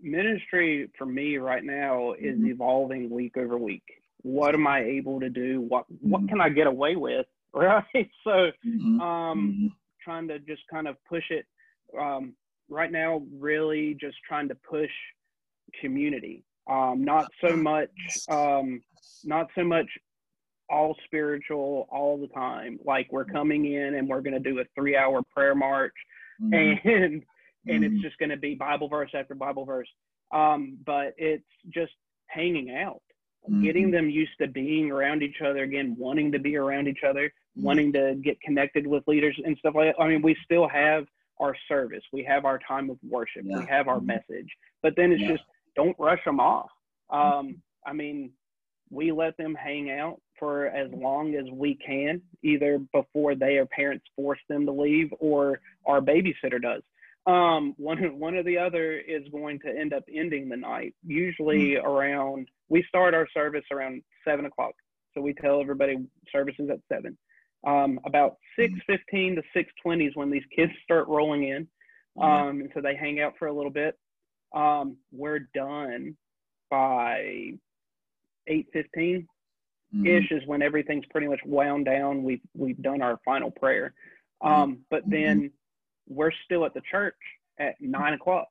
ministry 0.00 0.90
for 0.96 1.06
me 1.06 1.36
right 1.36 1.62
now 1.62 2.12
is 2.14 2.38
Mhm. 2.38 2.48
evolving 2.50 3.10
week 3.10 3.36
over 3.36 3.56
week. 3.58 4.01
What 4.22 4.54
am 4.54 4.66
I 4.66 4.80
able 4.84 5.20
to 5.20 5.28
do? 5.28 5.60
What 5.62 5.86
what 6.00 6.22
Mhm. 6.22 6.28
can 6.28 6.40
I 6.40 6.48
get 6.48 6.66
away 6.66 6.96
with? 6.96 7.26
Right. 7.54 8.10
So, 8.24 8.50
Mhm. 8.64 8.98
um, 9.00 9.52
Mhm. 9.60 9.72
trying 10.00 10.26
to 10.28 10.38
just 10.38 10.66
kind 10.68 10.88
of 10.88 10.96
push 11.04 11.30
it. 11.30 11.46
Um, 11.98 12.34
right 12.70 12.90
now, 12.90 13.22
really 13.30 13.94
just 13.94 14.16
trying 14.26 14.48
to 14.48 14.54
push 14.54 14.90
community. 15.80 16.44
Um, 16.66 17.04
not 17.04 17.30
so 17.42 17.54
much, 17.56 17.90
um, 18.28 18.82
not 19.24 19.50
so 19.54 19.64
much 19.64 19.86
all 20.70 20.94
spiritual 21.04 21.86
all 21.90 22.16
the 22.16 22.28
time. 22.28 22.78
Like 22.84 23.12
we're 23.12 23.26
coming 23.26 23.66
in 23.66 23.96
and 23.96 24.08
we're 24.08 24.22
going 24.22 24.32
to 24.42 24.50
do 24.50 24.60
a 24.60 24.64
three 24.74 24.96
hour 24.96 25.22
prayer 25.22 25.54
march 25.54 25.94
Mhm. 26.40 26.80
and 26.84 27.26
and 27.68 27.84
it's 27.84 28.00
just 28.00 28.16
going 28.18 28.30
to 28.30 28.36
be 28.38 28.54
Bible 28.54 28.88
verse 28.88 29.10
after 29.14 29.34
Bible 29.34 29.64
verse. 29.66 29.88
Um, 30.32 30.78
but 30.86 31.14
it's 31.18 31.46
just 31.68 31.92
hanging 32.28 32.70
out, 32.74 33.02
getting 33.62 33.88
Mhm. 33.88 33.92
them 33.92 34.10
used 34.10 34.38
to 34.38 34.46
being 34.46 34.90
around 34.90 35.22
each 35.22 35.40
other 35.40 35.62
again, 35.62 35.96
wanting 35.98 36.30
to 36.32 36.38
be 36.38 36.56
around 36.56 36.86
each 36.88 37.02
other, 37.02 37.32
Mhm. 37.56 37.62
wanting 37.62 37.92
to 37.92 38.14
get 38.22 38.40
connected 38.40 38.86
with 38.86 39.06
leaders 39.08 39.38
and 39.44 39.56
stuff 39.58 39.74
like 39.74 39.96
that. 39.96 40.02
I 40.02 40.08
mean, 40.08 40.22
we 40.22 40.34
still 40.44 40.68
have 40.68 41.08
our 41.38 41.56
service, 41.66 42.04
we 42.12 42.22
have 42.22 42.44
our 42.44 42.58
time 42.58 42.88
of 42.88 42.98
worship, 43.02 43.44
Yeah. 43.44 43.58
we 43.58 43.66
have 43.66 43.88
our 43.88 43.98
Mhm. 43.98 44.06
message, 44.06 44.56
but 44.80 44.94
then 44.96 45.12
it's 45.12 45.22
Yeah. 45.22 45.32
just 45.32 45.44
don't 45.74 45.98
rush 45.98 46.22
them 46.24 46.38
off. 46.38 46.70
Um, 47.10 47.62
I 47.84 47.92
mean, 47.92 48.32
we 48.90 49.10
let 49.10 49.36
them 49.38 49.54
hang 49.54 49.90
out 49.90 50.20
for 50.38 50.66
as 50.66 50.92
long 50.92 51.34
as 51.34 51.50
we 51.50 51.74
can, 51.74 52.22
either 52.42 52.78
before 52.78 53.34
their 53.34 53.66
parents 53.66 54.06
force 54.14 54.40
them 54.48 54.66
to 54.66 54.72
leave 54.72 55.12
or 55.18 55.60
our 55.86 56.00
babysitter 56.00 56.60
does. 56.60 56.82
Um, 57.24 57.74
one 57.76 58.18
one 58.18 58.34
or 58.34 58.42
the 58.42 58.58
other 58.58 58.98
is 58.98 59.28
going 59.28 59.60
to 59.60 59.68
end 59.68 59.92
up 59.92 60.04
ending 60.12 60.48
the 60.48 60.56
night. 60.56 60.94
Usually 61.06 61.76
around 61.76 62.48
we 62.72 62.82
start 62.88 63.12
our 63.12 63.28
service 63.34 63.64
around 63.70 64.02
seven 64.26 64.46
o'clock, 64.46 64.72
so 65.12 65.20
we 65.20 65.34
tell 65.34 65.60
everybody 65.60 65.98
services 66.34 66.70
at 66.70 66.78
seven. 66.90 67.16
Um, 67.66 68.00
about 68.06 68.36
six 68.58 68.72
fifteen 68.86 69.36
to 69.36 69.42
six 69.54 69.70
twenty 69.82 70.06
is 70.06 70.16
when 70.16 70.30
these 70.30 70.42
kids 70.56 70.72
start 70.82 71.06
rolling 71.06 71.44
in, 71.48 71.68
Yeah. 72.16 72.46
um, 72.46 72.60
and 72.62 72.70
so 72.74 72.80
they 72.80 72.96
hang 72.96 73.20
out 73.20 73.34
for 73.38 73.48
a 73.48 73.52
little 73.52 73.70
bit. 73.70 73.98
Um, 74.54 74.96
we're 75.12 75.40
done 75.54 76.16
by 76.70 77.52
eight 78.46 78.68
fifteen 78.72 79.28
Mhm. 79.94 80.06
ish 80.06 80.32
is 80.32 80.46
when 80.46 80.62
everything's 80.62 81.04
pretty 81.06 81.28
much 81.28 81.44
wound 81.44 81.84
down. 81.84 82.22
We've 82.22 82.40
we've 82.54 82.80
done 82.80 83.02
our 83.02 83.18
final 83.18 83.50
prayer, 83.50 83.92
um, 84.40 84.82
but 84.88 85.02
then 85.06 85.52
we're 86.08 86.32
still 86.46 86.64
at 86.64 86.72
the 86.72 86.80
church 86.90 87.20
at 87.58 87.78
nine 87.82 88.14
o'clock 88.14 88.48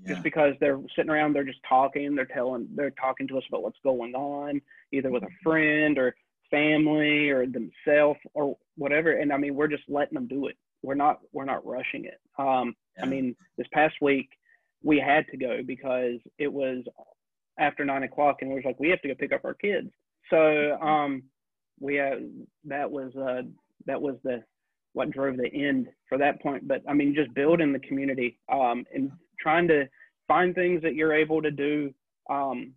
Yeah. 0.00 0.14
just 0.14 0.22
because 0.22 0.54
they're 0.60 0.80
sitting 0.96 1.10
around, 1.10 1.32
they're 1.32 1.44
just 1.44 1.60
talking, 1.68 2.14
they're 2.14 2.24
telling, 2.24 2.68
they're 2.74 2.90
talking 2.90 3.28
to 3.28 3.38
us 3.38 3.44
about 3.48 3.62
what's 3.62 3.78
going 3.84 4.14
on, 4.14 4.60
either 4.90 5.10
with 5.10 5.22
a 5.22 5.28
friend 5.42 5.98
or 5.98 6.14
family 6.50 7.30
or 7.30 7.46
themselves 7.46 8.18
or 8.34 8.56
whatever. 8.76 9.12
And 9.12 9.32
I 9.32 9.36
mean, 9.36 9.54
we're 9.54 9.68
just 9.68 9.84
letting 9.88 10.14
them 10.14 10.28
do 10.28 10.46
it. 10.46 10.56
We're 10.82 10.94
not 10.94 11.20
we're 11.32 11.44
not 11.44 11.64
rushing 11.64 12.04
it. 12.04 12.20
Um, 12.38 12.74
I 13.00 13.06
mean, 13.06 13.36
this 13.56 13.68
past 13.72 13.94
week 14.00 14.28
we 14.82 14.98
had 14.98 15.26
to 15.28 15.36
go 15.36 15.60
because 15.64 16.18
it 16.38 16.52
was 16.52 16.84
after 17.58 17.84
nine 17.84 18.02
o'clock, 18.02 18.38
and 18.40 18.50
we 18.50 18.56
was 18.56 18.64
like, 18.64 18.80
we 18.80 18.90
have 18.90 19.00
to 19.02 19.08
go 19.08 19.14
pick 19.14 19.32
up 19.32 19.44
our 19.44 19.54
kids. 19.54 19.88
So 20.30 20.78
um, 20.80 21.22
we 21.80 21.96
had 21.96 22.30
that 22.64 22.90
was 22.90 23.14
uh, 23.16 23.42
that 23.86 24.00
was 24.00 24.16
the 24.24 24.42
what 24.92 25.10
drove 25.10 25.36
the 25.36 25.52
end 25.52 25.88
for 26.08 26.18
that 26.18 26.42
point. 26.42 26.66
But 26.66 26.82
I 26.88 26.94
mean, 26.94 27.14
just 27.14 27.32
building 27.34 27.72
the 27.72 27.78
community 27.80 28.38
um, 28.52 28.84
and 28.94 29.12
trying 29.42 29.68
to 29.68 29.88
find 30.28 30.54
things 30.54 30.82
that 30.82 30.94
you're 30.94 31.12
able 31.14 31.42
to 31.42 31.50
do 31.50 31.92
um, 32.30 32.72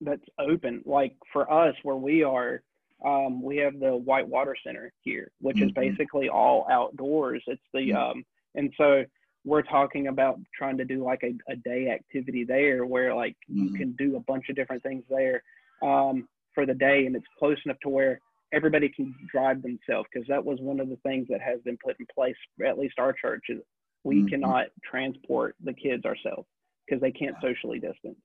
that's 0.00 0.22
open. 0.38 0.82
Like 0.84 1.14
for 1.32 1.50
us, 1.50 1.74
where 1.82 1.96
we 1.96 2.22
are, 2.22 2.62
um, 3.04 3.42
we 3.42 3.56
have 3.58 3.78
the 3.78 3.96
White 3.96 4.26
Water 4.26 4.56
Center 4.64 4.92
here, 5.02 5.30
which 5.40 5.60
is 5.60 5.70
Mhm. 5.70 5.74
basically 5.74 6.28
all 6.28 6.66
outdoors. 6.70 7.42
It's 7.46 7.62
the 7.72 7.90
Mhm. 7.90 7.96
um, 7.96 8.26
and 8.54 8.72
so 8.76 9.04
we're 9.44 9.62
talking 9.62 10.08
about 10.08 10.40
trying 10.54 10.76
to 10.78 10.84
do 10.84 11.04
like 11.04 11.22
a, 11.22 11.34
a 11.48 11.56
day 11.56 11.88
activity 11.90 12.42
there 12.44 12.84
where 12.84 13.14
like 13.14 13.36
you 13.46 13.70
Mhm. 13.70 13.76
can 13.76 13.92
do 13.92 14.16
a 14.16 14.20
bunch 14.20 14.48
of 14.48 14.56
different 14.56 14.82
things 14.82 15.04
there 15.08 15.42
um, 15.82 16.28
for 16.52 16.66
the 16.66 16.74
day 16.74 17.06
and 17.06 17.14
it's 17.14 17.26
close 17.38 17.58
enough 17.64 17.78
to 17.80 17.88
where 17.88 18.20
everybody 18.52 18.88
can 18.88 19.14
drive 19.30 19.62
themselves 19.62 20.08
because 20.12 20.26
that 20.26 20.44
was 20.44 20.60
one 20.60 20.80
of 20.80 20.88
the 20.88 20.96
things 20.96 21.28
that 21.28 21.40
has 21.40 21.60
been 21.62 21.76
put 21.78 21.98
in 22.00 22.06
place 22.06 22.36
at 22.64 22.78
least 22.78 22.98
our 22.98 23.12
church 23.12 23.44
is 23.50 23.60
we 24.06 24.22
Mhm. 24.22 24.28
cannot 24.30 24.66
transport 24.82 25.56
the 25.64 25.72
kids 25.72 26.04
ourselves 26.04 26.48
because 26.86 27.00
they 27.00 27.12
can't 27.12 27.36
Yeah. 27.42 27.48
socially 27.48 27.78
distance 27.78 28.18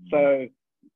Mhm. 0.00 0.10
so 0.10 0.48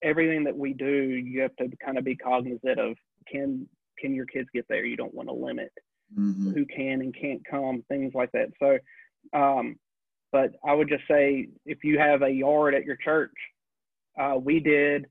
everything 0.02 0.44
that 0.44 0.56
we 0.56 0.72
do 0.72 0.86
you 0.86 1.40
have 1.40 1.54
to 1.56 1.68
kind 1.84 1.98
of 1.98 2.04
be 2.04 2.16
cognizant 2.16 2.78
of 2.78 2.96
can 3.26 3.68
can 3.98 4.14
your 4.14 4.26
kids 4.26 4.48
get 4.54 4.66
there 4.68 4.84
you 4.84 4.96
don't 4.96 5.14
want 5.14 5.28
to 5.28 5.34
limit 5.34 5.72
Mhm. 6.18 6.54
who 6.54 6.64
can 6.66 7.00
and 7.02 7.14
can't 7.14 7.44
come, 7.44 7.82
things 7.88 8.12
like 8.14 8.32
that. 8.32 8.48
So, 8.58 8.78
um, 9.38 9.78
but 10.32 10.54
I 10.64 10.74
would 10.74 10.88
just 10.88 11.06
say 11.06 11.48
if 11.66 11.84
you 11.84 11.98
have 11.98 12.22
a 12.22 12.30
yard 12.30 12.74
at 12.74 12.84
your 12.84 12.96
church, 12.96 13.34
uh, 14.18 14.36
we 14.36 14.60
did 14.60 15.06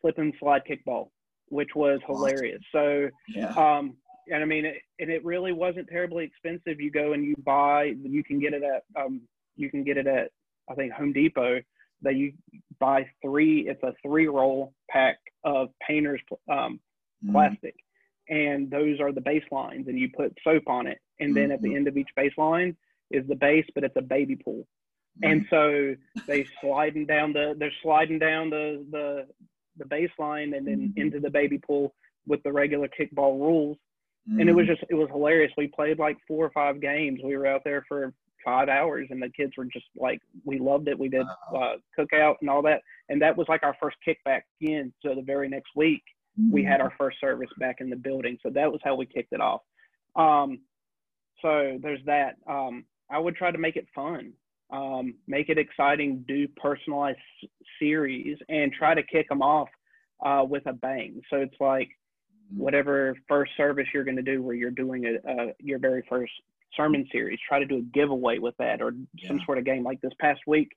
slip 0.00 0.18
and 0.18 0.32
slide 0.38 0.62
kickball, 0.68 1.10
which 1.48 1.74
was 1.74 2.00
hilarious. 2.06 2.62
So, 2.72 3.10
Yeah. 3.28 3.52
um, 3.56 3.96
and 4.30 4.42
I 4.42 4.46
mean, 4.46 4.64
it, 4.64 4.76
and 4.98 5.10
it 5.10 5.24
really 5.24 5.52
wasn't 5.52 5.88
terribly 5.88 6.24
expensive. 6.24 6.80
You 6.80 6.90
go 6.90 7.12
and 7.12 7.24
you 7.24 7.34
buy, 7.44 7.94
you 8.02 8.22
can 8.24 8.40
get 8.40 8.54
it 8.54 8.62
at, 8.62 8.84
um, 9.00 9.22
you 9.56 9.70
can 9.70 9.84
get 9.84 9.96
it 9.96 10.06
at, 10.06 10.30
I 10.70 10.74
think 10.74 10.92
Home 10.92 11.12
Depot. 11.12 11.60
That 12.02 12.14
you 12.14 12.32
buy 12.78 13.10
three, 13.20 13.68
it's 13.68 13.82
a 13.82 13.92
three 14.02 14.26
roll 14.26 14.72
pack 14.88 15.18
of 15.44 15.68
painter's 15.86 16.22
um, 16.48 16.80
Mhm. 17.22 17.32
plastic 17.32 17.74
and 18.30 18.70
those 18.70 19.00
are 19.00 19.12
the 19.12 19.20
baselines 19.20 19.86
and 19.88 19.98
you 19.98 20.08
put 20.16 20.34
soap 20.42 20.62
on 20.68 20.86
it 20.86 20.98
and 21.18 21.36
then 21.36 21.50
at 21.50 21.60
the 21.60 21.68
Mhm. 21.68 21.76
end 21.76 21.88
of 21.88 21.98
each 21.98 22.08
baseline 22.16 22.74
is 23.10 23.26
the 23.26 23.34
base 23.34 23.66
but 23.74 23.84
it's 23.84 23.96
a 23.96 24.02
baby 24.02 24.36
pool 24.36 24.66
and 25.22 25.46
so 25.50 25.94
they 26.26 26.44
sliding 26.62 27.04
down 27.04 27.34
the 27.34 27.54
they're 27.58 27.72
sliding 27.82 28.18
down 28.18 28.48
the 28.48 28.86
the 28.90 29.28
the 29.76 29.84
baseline 29.84 30.56
and 30.56 30.66
then 30.66 30.94
Mhm. 30.94 30.96
into 30.96 31.20
the 31.20 31.28
baby 31.30 31.58
pool 31.58 31.94
with 32.26 32.42
the 32.42 32.52
regular 32.52 32.88
kickball 32.88 33.38
rules 33.38 33.76
and 34.26 34.48
it 34.48 34.54
was 34.54 34.66
Mhm. 34.66 34.68
just 34.76 34.84
it 34.90 34.94
was 34.94 35.08
hilarious 35.10 35.52
we 35.56 35.66
played 35.68 35.98
like 35.98 36.16
four 36.28 36.44
or 36.44 36.50
five 36.50 36.80
games 36.80 37.20
we 37.24 37.36
were 37.36 37.46
out 37.46 37.62
there 37.64 37.84
for 37.88 38.12
five 38.44 38.68
hours 38.68 39.06
and 39.10 39.20
the 39.22 39.28
kids 39.30 39.52
were 39.56 39.64
just 39.66 39.86
like 39.96 40.20
we 40.44 40.58
loved 40.58 40.88
it 40.88 40.98
we 40.98 41.08
did 41.08 41.26
uh, 41.54 41.76
cookout 41.98 42.36
and 42.40 42.48
all 42.48 42.62
that 42.62 42.82
and 43.08 43.20
that 43.20 43.36
was 43.36 43.48
like 43.48 43.62
our 43.62 43.76
first 43.80 43.96
kickback 44.06 44.42
in 44.60 44.92
so 45.02 45.14
the 45.14 45.22
very 45.22 45.48
next 45.48 45.70
week 45.76 46.02
we 46.50 46.64
had 46.64 46.80
our 46.80 46.92
first 46.96 47.20
service 47.20 47.50
back 47.58 47.80
in 47.80 47.90
the 47.90 47.96
building. 47.96 48.38
So 48.42 48.48
that 48.50 48.70
was 48.70 48.80
how 48.82 48.94
we 48.94 49.04
kicked 49.04 49.32
it 49.32 49.40
off. 49.42 49.60
Um, 50.16 50.60
so 51.42 51.78
there's 51.82 52.02
that. 52.06 52.36
Um, 52.46 52.84
I 53.10 53.18
would 53.18 53.36
try 53.36 53.50
to 53.50 53.58
make 53.58 53.76
it 53.76 53.86
fun, 53.94 54.32
um, 54.70 55.16
make 55.26 55.50
it 55.50 55.58
exciting, 55.58 56.24
do 56.26 56.46
personalized 56.56 57.18
s- 57.42 57.50
series, 57.78 58.38
and 58.48 58.72
try 58.72 58.94
to 58.94 59.02
kick 59.02 59.28
them 59.28 59.42
off 59.42 59.68
uh, 60.24 60.44
with 60.48 60.64
a 60.66 60.72
bang. 60.72 61.20
So 61.28 61.38
it's 61.38 61.60
like 61.60 61.88
whatever 62.56 63.14
first 63.28 63.52
service 63.56 63.86
you're 63.92 64.04
going 64.04 64.16
to 64.16 64.22
do, 64.22 64.42
where 64.42 64.54
you're 64.54 64.70
doing 64.70 65.04
a, 65.06 65.30
uh, 65.30 65.52
your 65.58 65.78
very 65.78 66.02
first 66.08 66.32
sermon 66.76 67.06
series, 67.10 67.38
try 67.48 67.58
to 67.58 67.66
do 67.66 67.78
a 67.78 67.82
giveaway 67.82 68.38
with 68.38 68.56
that 68.58 68.80
or 68.80 68.92
some 69.26 69.40
sort 69.44 69.58
of 69.58 69.64
game. 69.64 69.82
Like 69.82 70.00
this 70.00 70.12
past 70.20 70.40
week, 70.46 70.70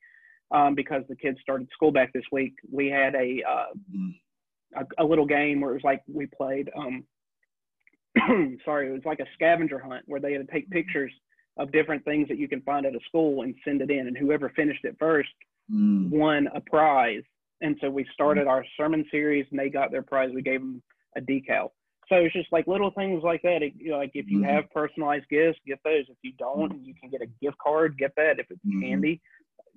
um, 0.51 0.75
because 0.75 1.03
the 1.07 1.15
kids 1.15 1.37
started 1.41 1.67
school 1.73 1.91
back 1.91 2.13
this 2.13 2.23
week, 2.31 2.53
we 2.71 2.87
had 2.87 3.15
a 3.15 3.43
uh, 3.47 3.65
Mhm. 3.91 4.15
a, 4.75 5.03
a 5.03 5.05
little 5.05 5.25
game 5.25 5.61
where 5.61 5.71
it 5.71 5.75
was 5.75 5.83
like 5.83 6.01
we 6.07 6.25
played 6.25 6.69
um 6.75 7.03
sorry 8.65 8.89
it 8.89 8.91
was 8.91 9.05
like 9.05 9.19
a 9.19 9.25
scavenger 9.33 9.79
hunt 9.79 10.03
where 10.07 10.19
they 10.19 10.33
had 10.33 10.45
to 10.45 10.51
take 10.53 10.69
pictures 10.69 11.11
of 11.57 11.71
different 11.71 12.03
things 12.05 12.27
that 12.27 12.37
you 12.37 12.47
can 12.47 12.61
find 12.61 12.85
at 12.85 12.95
a 12.95 12.99
school 13.07 13.43
and 13.43 13.53
send 13.63 13.81
it 13.81 13.91
in 13.91 14.07
and 14.07 14.17
whoever 14.17 14.49
finished 14.49 14.83
it 14.85 14.95
first 14.99 15.29
Mhm. 15.71 16.09
won 16.09 16.47
a 16.53 16.61
prize 16.61 17.23
and 17.61 17.77
so 17.79 17.89
we 17.89 18.05
started 18.13 18.47
our 18.47 18.65
sermon 18.75 19.05
series 19.09 19.45
and 19.51 19.59
they 19.59 19.69
got 19.69 19.91
their 19.91 20.01
prize 20.01 20.31
we 20.33 20.41
gave 20.41 20.59
them 20.59 20.81
a 21.15 21.21
decal 21.21 21.69
so 22.09 22.15
it's 22.17 22.33
just 22.33 22.51
like 22.51 22.67
little 22.67 22.91
things 22.91 23.23
like 23.23 23.41
that 23.43 23.61
It- 23.63 23.73
you 23.77 23.91
know, 23.91 23.97
like 23.97 24.11
if 24.13 24.29
you 24.29 24.39
Mhm. 24.39 24.45
have 24.53 24.69
personalized 24.71 25.27
gifts 25.29 25.59
get 25.65 25.79
those 25.83 26.05
if 26.09 26.17
you 26.21 26.33
don't 26.37 26.83
you 26.85 26.93
can 26.95 27.09
get 27.09 27.21
a 27.21 27.27
gift 27.41 27.57
card 27.57 27.97
get 27.97 28.13
that 28.17 28.39
if 28.39 28.47
it's 28.51 28.65
Mhm. 28.65 28.81
candy 28.81 29.21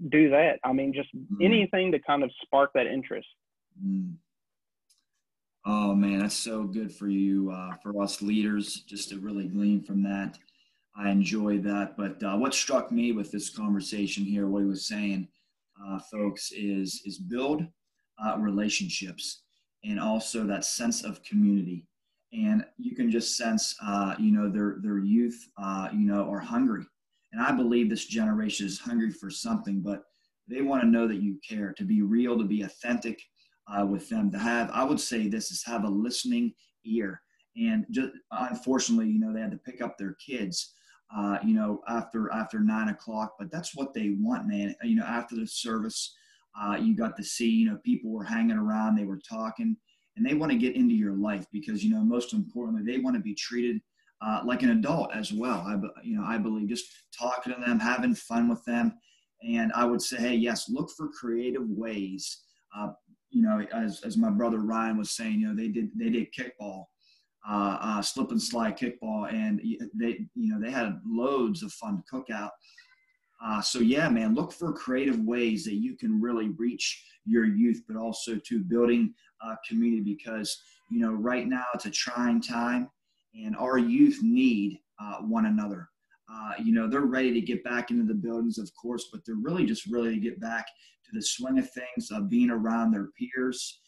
do 0.09 0.29
that 0.31 0.59
i 0.65 0.73
mean 0.73 0.93
just 0.93 1.09
Mhm. 1.15 1.43
anything 1.43 1.93
to 1.93 1.99
kind 2.01 2.23
of 2.23 2.31
spark 2.43 2.73
that 2.75 2.87
interest 2.87 3.29
Mm. 3.85 4.17
Oh 5.69 5.95
man, 5.95 6.21
that's 6.21 6.35
so 6.35 6.65
good 6.65 6.93
for 6.93 7.09
you, 7.09 7.51
uh, 7.51 7.75
for 7.83 8.01
us 8.03 8.23
leaders, 8.23 8.83
just 8.85 9.09
to 9.11 9.19
really 9.19 9.49
glean 9.49 9.83
from 9.83 10.03
that. 10.05 10.39
I 10.95 11.11
enjoy 11.11 11.59
that. 11.59 11.97
But 11.97 12.23
uh, 12.23 12.37
what 12.37 12.55
struck 12.55 12.93
me 12.93 13.11
with 13.13 13.33
this 13.33 13.51
conversation 13.51 14.25
here, 14.25 14.47
what 14.47 14.61
he 14.61 14.67
was 14.67 14.87
saying, 14.87 15.29
uh, 15.85 15.99
folks, 16.11 16.53
is 16.53 17.03
is 17.05 17.19
build 17.19 17.67
uh, 18.25 18.37
relationships 18.39 19.43
and 19.89 20.01
also 20.01 20.45
that 20.45 20.65
sense 20.65 21.05
of 21.05 21.23
community. 21.23 21.87
And 22.33 22.65
you 22.77 22.95
can 22.95 23.11
just 23.11 23.37
sense, 23.37 23.75
uh, 23.83 24.15
you 24.19 24.33
know, 24.33 24.51
their 24.51 24.77
their 24.83 24.99
youth, 24.99 25.49
uh, 25.57 25.89
you 25.93 26.07
know, 26.07 26.29
are 26.31 26.41
hungry. 26.41 26.85
And 27.33 27.41
I 27.41 27.53
believe 27.53 27.89
this 27.89 28.07
generation 28.07 28.67
is 28.67 28.79
hungry 28.79 29.11
for 29.11 29.31
something, 29.31 29.81
but 29.81 30.03
they 30.49 30.63
want 30.63 30.83
to 30.83 30.89
know 30.89 31.07
that 31.09 31.23
you 31.23 31.39
care, 31.49 31.73
to 31.73 31.85
be 31.85 32.03
real, 32.03 32.39
to 32.39 32.45
be 32.45 32.63
authentic 32.63 33.21
uh, 33.69 33.85
with 33.85 34.09
them, 34.09 34.31
to 34.31 34.39
have, 34.39 34.71
I 34.71 34.85
would 34.85 35.01
say 35.01 35.29
this 35.29 35.51
is 35.51 35.65
have 35.65 35.85
a 35.85 35.89
listening 35.89 36.53
ear. 36.85 37.21
And 37.57 37.87
just, 37.91 38.11
unfortunately, 38.31 39.09
you 39.09 39.19
know, 39.19 39.33
they 39.33 39.41
had 39.41 39.51
to 39.51 39.59
pick 39.59 39.81
up 39.81 39.97
their 39.97 40.17
kids, 40.25 40.75
uh, 41.17 41.39
you 41.45 41.55
know, 41.55 41.81
after 41.89 42.31
after 42.33 42.61
nine 42.61 42.89
o'clock. 42.89 43.35
But 43.39 43.51
that's 43.51 43.75
what 43.75 43.95
they 43.95 44.17
want, 44.21 44.47
man. 44.47 44.75
You 44.83 44.97
know, 44.97 45.07
after 45.07 45.37
the 45.37 45.47
service, 45.47 46.15
uh, 46.61 46.77
you 46.77 46.97
got 46.97 47.17
to 47.17 47.23
see, 47.23 47.51
you 47.51 47.71
know, 47.71 47.79
people 47.85 48.11
were 48.11 48.25
hanging 48.25 48.57
around, 48.57 48.97
they 48.97 49.05
were 49.05 49.21
talking, 49.29 49.77
and 50.17 50.25
they 50.25 50.35
want 50.35 50.51
to 50.51 50.59
get 50.59 50.77
into 50.77 50.95
your 50.95 51.15
life 51.15 51.47
because, 51.53 51.85
you 51.85 51.91
know, 51.91 52.03
most 52.03 52.33
importantly, 52.33 52.83
they 52.91 52.99
want 52.99 53.17
to 53.17 53.23
be 53.23 53.35
treated 53.35 53.81
uh, 54.23 54.41
like 54.45 54.63
an 54.63 54.71
adult 54.71 55.11
as 55.15 55.33
well. 55.33 55.61
I, 55.67 55.77
you 56.03 56.17
know, 56.17 56.25
I 56.25 56.39
believe 56.39 56.69
just 56.69 56.87
talking 57.17 57.53
to 57.53 57.61
them, 57.61 57.79
having 57.79 58.15
fun 58.15 58.49
with 58.49 58.65
them, 58.65 58.95
and 59.43 59.73
I 59.75 59.85
would 59.85 60.01
say, 60.01 60.17
hey, 60.17 60.35
yes, 60.35 60.71
look 60.71 60.91
for 60.97 61.09
creative 61.09 61.69
ways. 61.69 62.43
Uh, 62.77 62.89
you 63.31 63.43
know, 63.43 63.67
as, 63.73 64.01
as 64.05 64.17
my 64.17 64.31
brother 64.31 64.59
Ryan 64.59 64.97
was 64.97 65.11
saying, 65.11 65.41
you 65.41 65.49
know, 65.49 65.55
they 65.55 65.69
did 65.69 65.91
they 65.95 66.09
did 66.09 66.33
kickball, 66.33 66.85
uh, 67.49 67.79
uh, 67.81 68.03
slip 68.03 68.31
and 68.31 68.43
slide 68.43 68.79
kickball, 68.79 69.31
and 69.33 69.61
they 69.95 70.27
you 70.35 70.55
know 70.55 70.61
they 70.61 70.71
had 70.71 71.01
loads 71.07 71.63
of 71.63 71.73
fun 71.73 71.99
to 71.99 72.03
cook 72.09 72.31
out. 72.31 72.53
Uh, 73.45 73.61
so 73.61 73.81
yeah, 73.81 74.09
man, 74.09 74.35
look 74.35 74.53
for 74.53 74.73
creative 74.73 75.21
ways 75.21 75.65
that 75.65 75.75
you 75.75 75.97
can 75.97 76.21
really 76.21 76.49
reach 76.51 77.05
your 77.25 77.45
youth, 77.45 77.83
but 77.87 77.97
also 77.97 78.37
to 78.37 78.61
building 78.61 79.13
a 79.43 79.57
community 79.69 80.03
because 80.03 80.63
you 80.91 81.01
know 81.01 81.13
right 81.13 81.47
now 81.47 81.65
it's 81.75 81.87
a 81.87 81.91
trying 81.91 82.41
time, 82.41 82.89
and 83.35 83.57
our 83.57 83.79
youth 83.79 84.19
need 84.23 84.81
uh, 85.01 85.19
one 85.19 85.47
another. 85.47 85.89
Uh, 86.33 86.53
you 86.63 86.73
know, 86.73 86.89
they're 86.89 87.03
ready 87.03 87.33
to 87.33 87.41
get 87.41 87.63
back 87.63 87.91
into 87.91 88.05
the 88.05 88.15
buildings, 88.15 88.59
of 88.59 88.71
course, 88.81 89.09
but 89.13 89.21
they're 89.25 89.37
really 89.37 89.65
just 89.65 89.87
ready 89.87 90.15
to 90.15 90.21
get 90.21 90.41
back 90.41 90.67
to 91.05 91.11
the 91.13 91.23
swing 91.23 91.59
of 91.59 91.71
things, 91.71 92.11
of 92.11 92.29
being 92.29 92.51
around 92.51 92.91
their 92.91 93.09
peers. 93.19 93.81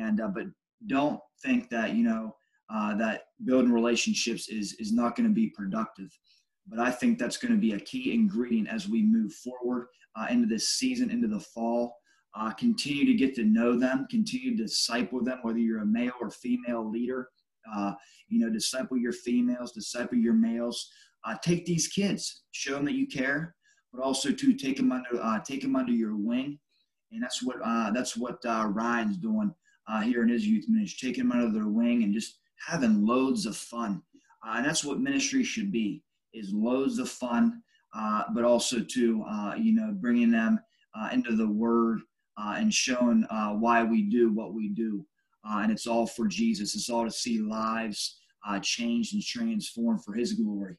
And, 0.00 0.20
uh, 0.20 0.28
but 0.28 0.46
don't 0.88 1.20
think 1.44 1.70
that, 1.70 1.94
you 1.94 2.02
know, 2.02 2.34
uh, 2.68 2.96
that 2.96 3.26
building 3.44 3.70
relationships 3.70 4.48
is, 4.48 4.74
is 4.80 4.92
not 4.92 5.14
going 5.14 5.28
to 5.28 5.34
be 5.34 5.48
productive. 5.50 6.10
But 6.68 6.80
I 6.80 6.90
think 6.90 7.18
that's 7.18 7.36
going 7.36 7.54
to 7.54 7.60
be 7.60 7.72
a 7.72 7.80
key 7.80 8.12
ingredient 8.12 8.68
as 8.68 8.88
we 8.88 9.02
move 9.02 9.32
forward 9.32 9.88
uh, 10.16 10.26
into 10.30 10.46
this 10.46 10.70
season, 10.70 11.10
into 11.10 11.28
the 11.28 11.40
fall. 11.40 11.96
Uh, 12.34 12.50
continue 12.52 13.06
to 13.06 13.14
get 13.14 13.34
to 13.34 13.44
know 13.44 13.78
them, 13.78 14.06
continue 14.10 14.56
to 14.56 14.62
disciple 14.64 15.22
them, 15.22 15.38
whether 15.42 15.58
you're 15.58 15.82
a 15.82 15.86
male 15.86 16.12
or 16.20 16.30
female 16.30 16.88
leader. 16.90 17.28
Uh, 17.74 17.94
you 18.28 18.38
know, 18.38 18.50
disciple 18.50 18.96
your 18.96 19.12
females, 19.12 19.72
disciple 19.72 20.18
your 20.18 20.34
males 20.34 20.90
uh, 21.26 21.34
take 21.42 21.66
these 21.66 21.88
kids, 21.88 22.42
show 22.52 22.74
them 22.74 22.84
that 22.84 22.94
you 22.94 23.06
care, 23.06 23.56
but 23.92 24.02
also 24.02 24.30
to 24.30 24.54
take 24.54 24.76
them 24.76 24.92
under 24.92 25.20
uh, 25.20 25.40
take 25.40 25.62
them 25.62 25.74
under 25.74 25.92
your 25.92 26.16
wing, 26.16 26.58
and 27.10 27.22
that's 27.22 27.42
what 27.42 27.56
uh, 27.64 27.90
that's 27.90 28.16
what 28.16 28.38
Ryan's 28.44 29.16
doing 29.16 29.52
here 30.04 30.22
in 30.22 30.28
his 30.28 30.46
youth 30.46 30.66
ministry, 30.68 31.08
taking 31.08 31.28
them 31.28 31.32
under 31.32 31.50
their 31.50 31.68
wing 31.68 32.04
and 32.04 32.14
just 32.14 32.38
having 32.64 33.04
loads 33.04 33.46
of 33.46 33.56
fun, 33.56 34.02
uh, 34.46 34.54
and 34.56 34.66
that's 34.66 34.84
what 34.84 35.00
ministry 35.00 35.42
should 35.42 35.72
be: 35.72 36.04
is 36.36 36.52
loads 36.52 36.98
of 36.98 37.08
fun, 37.08 37.62
but 38.34 38.44
also 38.44 38.80
to 38.80 39.24
you 39.58 39.74
know 39.74 39.92
bringing 39.92 40.30
them 40.30 40.60
into 41.12 41.34
the 41.34 41.48
Word 41.48 42.00
and 42.36 42.72
showing 42.72 43.26
why 43.58 43.82
we 43.82 44.02
do 44.02 44.32
what 44.32 44.54
we 44.54 44.68
do, 44.68 45.04
and 45.44 45.72
it's 45.72 45.86
all 45.86 46.06
for 46.06 46.26
Jesus. 46.26 46.74
It's 46.74 46.90
all 46.90 47.04
to 47.04 47.10
see 47.10 47.40
lives 47.40 48.18
changed 48.62 49.14
and 49.14 49.22
transformed 49.22 50.04
for 50.04 50.14
His 50.14 50.34
glory. 50.34 50.76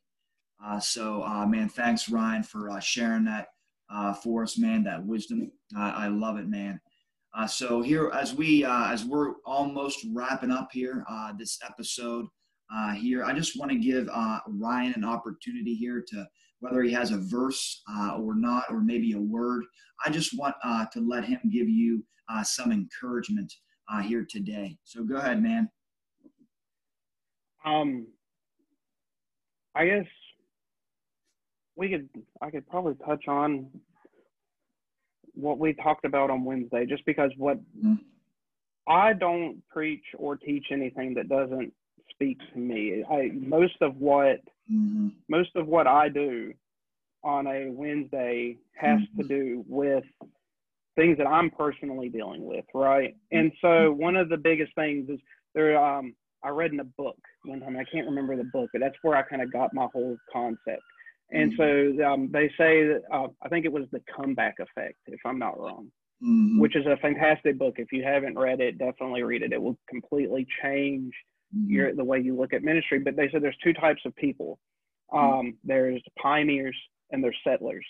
Uh, 0.63 0.79
so, 0.79 1.23
uh, 1.23 1.45
man, 1.45 1.69
thanks, 1.69 2.09
Ryan, 2.09 2.43
for 2.43 2.69
uh, 2.69 2.79
sharing 2.79 3.25
that 3.25 3.47
uh, 3.89 4.13
for 4.13 4.43
us, 4.43 4.57
man. 4.57 4.83
That 4.83 5.05
wisdom, 5.05 5.51
I 5.75 6.07
love 6.07 6.37
it, 6.37 6.47
man. 6.47 6.79
Uh, 7.35 7.45
so 7.45 7.81
here, 7.81 8.09
as 8.13 8.33
we 8.33 8.63
uh, 8.63 8.91
as 8.91 9.05
we're 9.05 9.33
almost 9.45 10.05
wrapping 10.13 10.51
up 10.51 10.69
here 10.71 11.05
this 11.37 11.59
episode 11.63 12.25
Uh, 12.73 12.93
here, 12.93 13.23
I 13.23 13.33
just 13.33 13.57
want 13.57 13.71
to 13.71 13.77
give 13.77 14.09
uh, 14.11 14.39
Ryan 14.47 14.93
an 14.95 15.05
opportunity 15.05 15.73
here 15.73 16.03
to 16.09 16.27
whether 16.59 16.81
he 16.83 16.91
has 16.91 17.11
a 17.11 17.17
verse 17.17 17.81
uh, 17.93 18.17
or 18.17 18.35
not, 18.35 18.65
or 18.69 18.81
maybe 18.81 19.13
a 19.13 19.19
word. 19.19 19.63
I 20.05 20.09
just 20.09 20.37
want 20.37 20.55
to 20.63 20.99
let 20.99 21.25
him 21.25 21.39
give 21.51 21.69
you 21.69 22.03
some 22.43 22.71
encouragement 22.71 23.53
here 24.03 24.25
today. 24.29 24.77
So 24.83 25.03
go 25.03 25.15
ahead, 25.17 25.41
man. 25.41 25.69
Um, 27.65 28.07
I 29.75 29.85
guess 29.85 30.05
we 31.75 31.89
could 31.89 32.09
I 32.41 32.49
could 32.49 32.67
probably 32.67 32.95
touch 33.05 33.27
on 33.27 33.69
what 35.33 35.59
we 35.59 35.73
talked 35.73 36.05
about 36.05 36.31
on 36.31 36.43
Wednesday, 36.43 36.85
just 36.85 37.05
because 37.05 37.31
what 37.37 37.57
mm-hmm. 37.77 37.93
I 38.87 39.13
don't 39.13 39.61
preach 39.69 40.03
or 40.17 40.35
teach 40.35 40.65
anything 40.71 41.13
that 41.13 41.29
doesn't 41.29 41.71
speak 42.17 42.37
to 42.53 42.59
me. 42.59 43.03
I 43.09 43.31
most 43.33 43.75
of 43.81 43.95
what 43.97 44.41
mm-hmm. 44.71 45.09
most 45.29 45.51
of 45.55 45.67
what 45.67 45.87
I 45.87 46.09
do 46.09 46.53
on 47.23 47.47
a 47.47 47.69
Wednesday 47.69 48.57
has 48.75 48.99
mm-hmm. 48.99 49.21
to 49.21 49.27
do 49.27 49.65
with 49.67 50.03
things 50.95 51.17
that 51.17 51.27
I'm 51.27 51.51
personally 51.51 52.09
dealing 52.09 52.45
with, 52.45 52.65
right? 52.73 53.15
And 53.31 53.51
so 53.61 53.67
mm-hmm. 53.67 54.01
one 54.01 54.15
of 54.15 54.29
the 54.29 54.37
biggest 54.37 54.73
things 54.75 55.09
is 55.09 55.19
there 55.53 55.81
um 55.83 56.15
I 56.43 56.49
read 56.49 56.71
in 56.71 56.79
a 56.79 56.83
book 56.83 57.17
one 57.45 57.59
time, 57.61 57.77
I 57.77 57.83
can't 57.83 58.07
remember 58.07 58.35
the 58.35 58.43
book, 58.43 58.69
but 58.73 58.79
that's 58.79 58.95
where 59.01 59.17
I 59.17 59.23
kind 59.23 59.41
of 59.41 59.51
got 59.51 59.73
my 59.73 59.87
whole 59.91 60.17
concept. 60.31 60.83
And 61.31 61.51
mm-hmm. 61.53 61.97
so 61.99 62.05
um, 62.05 62.29
they 62.31 62.47
say 62.57 62.87
that 62.87 63.01
uh, 63.11 63.27
I 63.41 63.49
think 63.49 63.65
it 63.65 63.71
was 63.71 63.85
the 63.91 64.01
comeback 64.15 64.55
effect, 64.59 64.97
if 65.07 65.19
I'm 65.25 65.39
not 65.39 65.59
wrong, 65.59 65.91
mm-hmm. 66.23 66.59
which 66.59 66.75
is 66.75 66.85
a 66.85 66.97
fantastic 66.97 67.57
book. 67.57 67.75
If 67.77 67.91
you 67.91 68.03
haven't 68.03 68.37
read 68.37 68.61
it, 68.61 68.77
definitely 68.77 69.23
read 69.23 69.41
it. 69.41 69.51
It 69.51 69.61
will 69.61 69.77
completely 69.89 70.45
change 70.63 71.13
mm-hmm. 71.13 71.36
Your 71.65 71.93
the 71.93 72.03
way 72.03 72.19
you 72.19 72.35
look 72.35 72.53
at 72.53 72.63
ministry. 72.63 72.99
But 72.99 73.15
they 73.15 73.29
said 73.31 73.41
there's 73.41 73.57
two 73.63 73.73
types 73.73 74.01
of 74.05 74.15
people. 74.15 74.59
Mm-hmm. 75.13 75.39
Um, 75.39 75.57
there's 75.63 76.01
pioneers 76.21 76.75
and 77.11 77.23
there's 77.23 77.37
settlers. 77.43 77.85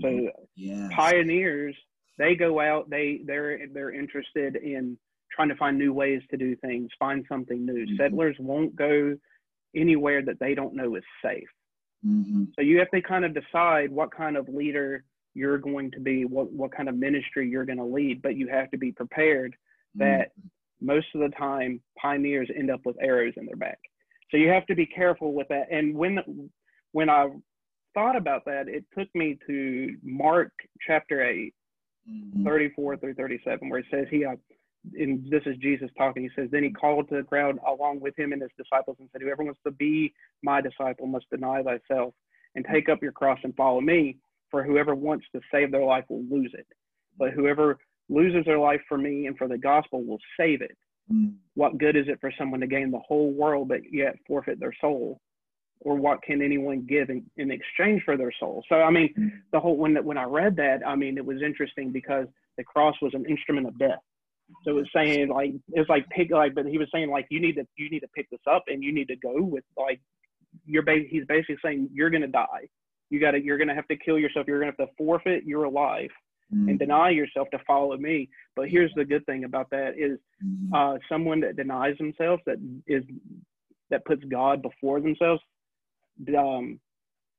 So 0.00 0.06
mm-hmm. 0.06 0.26
yes. 0.54 0.92
pioneers, 0.94 1.76
they 2.18 2.34
go 2.34 2.60
out, 2.60 2.90
they 2.90 3.20
they're 3.24 3.60
they're 3.72 3.92
interested 3.92 4.56
in 4.56 4.96
trying 5.34 5.48
to 5.48 5.56
find 5.56 5.78
new 5.78 5.92
ways 5.92 6.22
to 6.30 6.36
do 6.36 6.54
things, 6.56 6.90
find 6.98 7.24
something 7.28 7.64
new. 7.64 7.86
Mm-hmm. 7.86 7.96
Settlers 7.96 8.36
won't 8.38 8.76
go 8.76 9.16
anywhere 9.74 10.22
that 10.22 10.38
they 10.38 10.54
don't 10.54 10.74
know 10.74 10.94
is 10.96 11.04
safe. 11.24 11.48
Mm-hmm. 12.06 12.44
So 12.54 12.62
you 12.62 12.78
have 12.78 12.90
to 12.90 13.00
kind 13.00 13.24
of 13.24 13.34
decide 13.34 13.90
what 13.90 14.14
kind 14.14 14.36
of 14.36 14.48
leader 14.48 15.04
you're 15.34 15.58
going 15.58 15.90
to 15.92 16.00
be, 16.00 16.24
what, 16.24 16.52
what 16.52 16.74
kind 16.74 16.88
of 16.88 16.96
ministry 16.96 17.48
you're 17.48 17.64
going 17.64 17.78
to 17.78 17.84
lead, 17.84 18.20
but 18.20 18.36
you 18.36 18.48
have 18.48 18.70
to 18.72 18.76
be 18.76 18.92
prepared 18.92 19.56
that 19.94 20.28
mm-hmm. 20.28 20.48
Most 20.82 21.06
of 21.14 21.20
the 21.20 21.28
time 21.36 21.80
pioneers 22.00 22.50
end 22.54 22.70
up 22.70 22.80
with 22.84 22.96
arrows 23.00 23.34
in 23.36 23.46
their 23.46 23.56
back. 23.56 23.78
So 24.30 24.36
you 24.36 24.48
have 24.48 24.66
to 24.66 24.74
be 24.74 24.86
careful 24.86 25.32
with 25.32 25.48
that. 25.48 25.66
And 25.70 25.94
when 25.94 26.50
when 26.92 27.08
I 27.08 27.28
thought 27.94 28.16
about 28.16 28.44
that, 28.46 28.68
it 28.68 28.84
took 28.96 29.08
me 29.14 29.38
to 29.46 29.96
Mark 30.02 30.52
chapter 30.86 31.22
8, 31.22 31.54
mm-hmm. 32.10 32.44
34 32.44 32.96
through 32.96 33.14
37, 33.14 33.68
where 33.68 33.80
it 33.80 33.86
says 33.90 34.06
he 34.10 34.24
uh, 34.24 34.36
and 34.94 35.24
this 35.30 35.42
is 35.46 35.56
Jesus 35.58 35.90
talking. 35.96 36.22
He 36.22 36.30
says, 36.34 36.48
Then 36.50 36.64
he 36.64 36.70
called 36.70 37.08
to 37.08 37.16
the 37.16 37.22
crowd 37.22 37.58
along 37.66 38.00
with 38.00 38.18
him 38.18 38.32
and 38.32 38.42
his 38.42 38.50
disciples 38.56 38.96
and 38.98 39.08
said, 39.12 39.22
Whoever 39.22 39.44
wants 39.44 39.60
to 39.64 39.70
be 39.70 40.12
my 40.42 40.60
disciple 40.60 41.06
must 41.06 41.30
deny 41.30 41.62
thyself 41.62 42.14
and 42.54 42.66
take 42.70 42.88
up 42.88 43.02
your 43.02 43.12
cross 43.12 43.38
and 43.44 43.54
follow 43.54 43.80
me. 43.80 44.18
For 44.50 44.62
whoever 44.62 44.94
wants 44.94 45.24
to 45.34 45.40
save 45.52 45.70
their 45.70 45.84
life 45.84 46.04
will 46.08 46.24
lose 46.28 46.52
it. 46.52 46.66
But 47.16 47.30
whoever 47.30 47.78
loses 48.12 48.44
their 48.44 48.58
life 48.58 48.80
for 48.88 48.98
me 48.98 49.26
and 49.26 49.36
for 49.36 49.48
the 49.48 49.58
gospel 49.58 50.02
will 50.04 50.18
save 50.38 50.62
it. 50.62 50.76
Mm. 51.12 51.34
What 51.54 51.78
good 51.78 51.96
is 51.96 52.06
it 52.08 52.20
for 52.20 52.32
someone 52.38 52.60
to 52.60 52.66
gain 52.66 52.90
the 52.90 52.98
whole 52.98 53.32
world 53.32 53.68
but 53.68 53.80
yet 53.90 54.14
forfeit 54.26 54.60
their 54.60 54.74
soul? 54.80 55.20
Or 55.80 55.96
what 55.96 56.22
can 56.22 56.42
anyone 56.42 56.86
give 56.88 57.10
in, 57.10 57.24
in 57.36 57.50
exchange 57.50 58.02
for 58.04 58.16
their 58.16 58.32
soul? 58.38 58.62
So 58.68 58.76
I 58.76 58.90
mean, 58.90 59.12
mm. 59.18 59.30
the 59.52 59.60
whole 59.60 59.76
when 59.76 59.96
when 60.04 60.18
I 60.18 60.24
read 60.24 60.56
that, 60.56 60.80
I 60.86 60.94
mean, 60.94 61.18
it 61.18 61.24
was 61.24 61.42
interesting 61.42 61.90
because 61.90 62.26
the 62.56 62.64
cross 62.64 62.94
was 63.02 63.14
an 63.14 63.24
instrument 63.26 63.66
of 63.66 63.78
death 63.78 63.98
so 64.64 64.78
it's 64.78 64.90
saying 64.94 65.28
like 65.28 65.52
it's 65.72 65.88
like 65.88 66.08
pick 66.10 66.30
like, 66.30 66.54
but 66.54 66.66
he 66.66 66.78
was 66.78 66.88
saying 66.92 67.10
like 67.10 67.26
you 67.30 67.40
need 67.40 67.54
to 67.54 67.66
you 67.76 67.90
need 67.90 68.00
to 68.00 68.08
pick 68.08 68.30
this 68.30 68.40
up 68.50 68.64
and 68.68 68.82
you 68.82 68.92
need 68.92 69.08
to 69.08 69.16
go 69.16 69.42
with 69.42 69.64
like 69.76 70.00
you're 70.66 70.82
ba- 70.82 71.04
he's 71.08 71.24
basically 71.26 71.56
saying 71.64 71.88
you're 71.92 72.10
gonna 72.10 72.28
die. 72.28 72.68
You 73.10 73.20
gotta 73.20 73.40
you're 73.42 73.58
gonna 73.58 73.74
have 73.74 73.88
to 73.88 73.96
kill 73.96 74.18
yourself. 74.18 74.46
You're 74.46 74.60
gonna 74.60 74.72
have 74.78 74.88
to 74.88 74.92
forfeit 74.96 75.44
your 75.44 75.68
life 75.68 76.10
mm-hmm. 76.54 76.68
and 76.68 76.78
deny 76.78 77.10
yourself 77.10 77.48
to 77.50 77.58
follow 77.66 77.96
me. 77.96 78.28
But 78.56 78.68
here's 78.68 78.92
the 78.94 79.04
good 79.04 79.24
thing 79.26 79.44
about 79.44 79.70
that 79.70 79.94
is 79.96 80.18
mm-hmm. 80.44 80.74
uh, 80.74 80.98
someone 81.08 81.40
that 81.40 81.56
denies 81.56 81.96
themselves 81.98 82.42
that 82.46 82.56
is 82.86 83.04
that 83.90 84.04
puts 84.04 84.24
God 84.24 84.62
before 84.62 85.00
themselves, 85.00 85.42
um, 86.36 86.80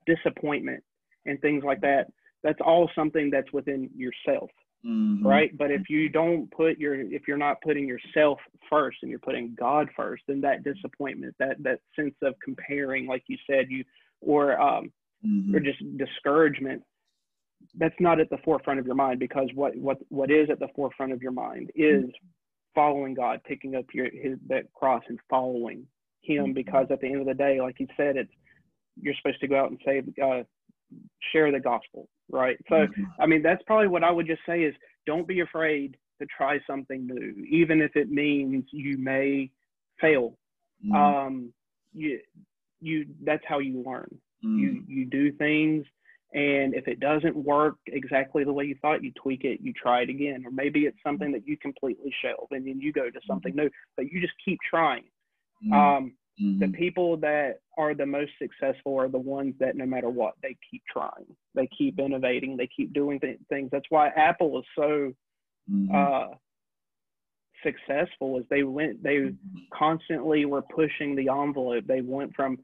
disappointment 0.06 0.84
and 1.26 1.40
things 1.42 1.64
like 1.64 1.82
that. 1.82 2.08
That's 2.44 2.60
all 2.64 2.90
something 2.96 3.30
that's 3.32 3.52
within 3.54 3.90
yourself. 3.96 4.50
Mm-hmm. 4.86 5.26
right 5.26 5.58
but 5.58 5.72
if 5.72 5.84
you 5.88 6.10
don't 6.10 6.52
put 6.52 6.78
your 6.78 6.96
if 6.96 7.22
you're 7.26 7.38
not 7.38 7.62
putting 7.62 7.88
yourself 7.88 8.38
first 8.70 8.98
and 9.02 9.10
you're 9.10 9.18
putting 9.18 9.56
god 9.58 9.88
first 9.96 10.24
then 10.28 10.42
that 10.42 10.66
disappointment 10.66 11.34
that 11.40 11.56
that 11.64 11.80
sense 11.96 12.16
of 12.22 12.34
comparing 12.44 13.08
like 13.08 13.24
you 13.28 13.38
said 13.50 13.68
you 13.70 13.86
or 14.20 14.60
um 14.60 14.92
mm-hmm. 15.26 15.56
or 15.56 15.62
just 15.62 15.80
discouragement 15.98 16.84
that's 17.76 17.96
not 18.00 18.20
at 18.20 18.30
the 18.30 18.38
forefront 18.44 18.80
of 18.80 18.86
your 18.86 18.96
mind 18.96 19.20
because 19.20 19.50
what 19.56 19.76
what 19.76 19.98
what 20.10 20.32
is 20.32 20.50
at 20.50 20.60
the 20.60 20.68
forefront 20.76 21.12
of 21.12 21.22
your 21.22 21.32
mind 21.32 21.72
is 21.76 22.06
following 22.76 23.14
god 23.14 23.40
picking 23.46 23.76
up 23.76 23.86
your 23.94 24.06
his 24.06 24.38
that 24.48 24.72
cross 24.74 25.04
and 25.10 25.20
following 25.30 25.86
him 26.22 26.46
mm-hmm. 26.46 26.54
because 26.54 26.88
at 26.90 27.00
the 27.02 27.08
end 27.08 27.22
of 27.22 27.28
the 27.28 27.34
day 27.34 27.60
like 27.62 27.80
you 27.80 27.88
said 27.98 28.16
it's 28.18 28.32
you're 29.02 29.14
supposed 29.22 29.40
to 29.40 29.48
go 29.48 29.60
out 29.60 29.70
and 29.70 29.80
say 29.86 30.02
uh, 30.24 30.44
share 31.32 31.52
the 31.52 31.60
gospel, 31.60 32.08
right? 32.32 32.58
So, 32.70 32.76
mm-hmm. 32.76 33.04
I 33.20 33.26
mean, 33.26 33.42
that's 33.42 33.62
probably 33.66 33.88
what 33.88 34.04
I 34.04 34.12
would 34.12 34.28
just 34.28 34.42
say 34.46 34.64
is 34.64 34.76
don't 35.06 35.28
be 35.28 35.42
afraid 35.42 35.98
to 36.22 36.28
try 36.36 36.60
something 36.68 37.08
new, 37.08 37.46
even 37.50 37.82
if 37.82 37.96
it 37.96 38.10
means 38.10 38.66
you 38.72 38.98
may 38.98 39.50
fail. 40.00 40.38
Mm-hmm. 40.86 40.96
Um, 40.96 41.54
you, 41.94 42.20
you, 42.82 43.06
that's 43.24 43.44
how 43.48 43.60
you 43.60 43.84
learn. 43.86 44.20
Mm-hmm. 44.46 44.60
You, 44.60 44.84
you 44.88 45.06
do 45.06 45.32
things, 45.34 45.86
and 46.34 46.74
if 46.74 46.88
it 46.88 47.00
doesn't 47.00 47.36
work 47.36 47.76
exactly 47.88 48.44
the 48.44 48.54
way 48.54 48.66
you 48.66 48.76
thought, 48.82 49.04
you 49.04 49.12
tweak 49.22 49.44
it, 49.44 49.60
you 49.62 49.74
try 49.74 50.02
it 50.02 50.10
again, 50.10 50.44
or 50.46 50.52
maybe 50.52 50.82
it's 50.82 50.98
something 51.04 51.32
that 51.32 51.48
you 51.48 51.58
completely 51.58 52.14
shelve, 52.22 52.48
and 52.52 52.66
then 52.68 52.80
you 52.80 52.92
go 52.92 53.10
to 53.10 53.20
something 53.28 53.54
mm-hmm. 53.54 53.66
new. 53.66 53.70
But 53.96 54.12
you 54.12 54.20
just 54.20 54.34
keep 54.44 54.60
trying. 54.70 55.04
Mm-hmm. 55.64 55.74
Um, 55.74 56.14
Mm-hmm. 56.42 56.60
The 56.60 56.78
people 56.78 57.18
that 57.18 57.60
are 57.78 57.94
the 57.94 58.06
most 58.06 58.32
successful 58.42 59.00
are 59.00 59.08
the 59.08 59.20
ones 59.20 59.54
that 59.60 59.76
no 59.76 59.86
matter 59.86 60.10
what, 60.10 60.34
they 60.42 60.58
keep 60.70 60.82
trying, 60.92 61.28
they 61.54 61.70
keep 61.78 62.00
innovating, 62.00 62.58
they 62.58 62.70
keep 62.76 62.92
doing 62.92 63.20
th- 63.20 63.38
things. 63.50 63.70
That's 63.72 63.86
why 63.90 64.08
Apple 64.10 64.58
is 64.58 64.66
so 64.76 65.14
mm-hmm. 65.72 65.94
uh, 65.94 66.36
successful. 67.64 68.40
Is 68.40 68.46
they 68.50 68.64
went, 68.64 69.04
they 69.04 69.18
mm-hmm. 69.18 69.60
constantly 69.72 70.46
were 70.46 70.64
pushing 70.64 71.16
the 71.16 71.30
envelope. 71.30 71.86
They 71.86 72.02
went 72.02 72.34
from 72.36 72.58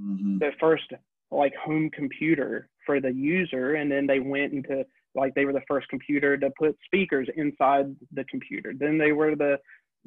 mm-hmm. 0.00 0.38
the 0.38 0.52
first 0.60 0.92
like 1.30 1.54
home 1.56 1.90
computer 1.90 2.68
for 2.84 3.00
the 3.00 3.12
user, 3.12 3.74
and 3.74 3.90
then 3.90 4.06
they 4.06 4.20
went 4.20 4.52
into 4.52 4.84
like 5.14 5.34
they 5.34 5.44
were 5.44 5.52
the 5.52 5.62
first 5.66 5.88
computer 5.88 6.36
to 6.36 6.50
put 6.58 6.76
speakers 6.84 7.28
inside 7.36 7.94
the 8.12 8.24
computer. 8.24 8.72
Then 8.78 8.98
they 8.98 9.12
were 9.12 9.34
the 9.34 9.58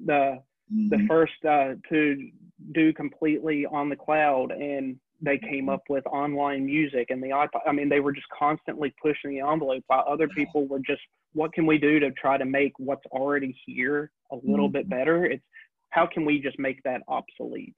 the 0.05 0.39
the 0.69 0.97
mm-hmm. 0.97 1.07
first 1.07 1.33
uh, 1.47 1.73
to 1.89 2.29
do 2.73 2.93
completely 2.93 3.65
on 3.65 3.89
the 3.89 3.95
cloud 3.95 4.51
and 4.51 4.99
they 5.21 5.37
came 5.37 5.69
up 5.69 5.81
with 5.89 6.05
online 6.07 6.65
music 6.65 7.07
and 7.09 7.21
the 7.21 7.29
iPod. 7.29 7.61
I 7.67 7.71
mean, 7.71 7.89
they 7.89 7.99
were 7.99 8.13
just 8.13 8.27
constantly 8.37 8.93
pushing 9.01 9.31
the 9.31 9.41
envelope 9.41 9.83
while 9.87 10.05
other 10.07 10.27
people 10.29 10.67
were 10.67 10.79
just, 10.79 11.01
what 11.33 11.53
can 11.53 11.65
we 11.65 11.77
do 11.77 11.99
to 11.99 12.11
try 12.11 12.37
to 12.37 12.45
make 12.45 12.73
what's 12.77 13.05
already 13.07 13.57
here 13.65 14.11
a 14.31 14.35
little 14.35 14.67
mm-hmm. 14.67 14.73
bit 14.73 14.89
better? 14.89 15.25
It's 15.25 15.43
how 15.89 16.05
can 16.05 16.23
we 16.23 16.39
just 16.39 16.57
make 16.59 16.81
that 16.83 17.01
obsolete? 17.07 17.77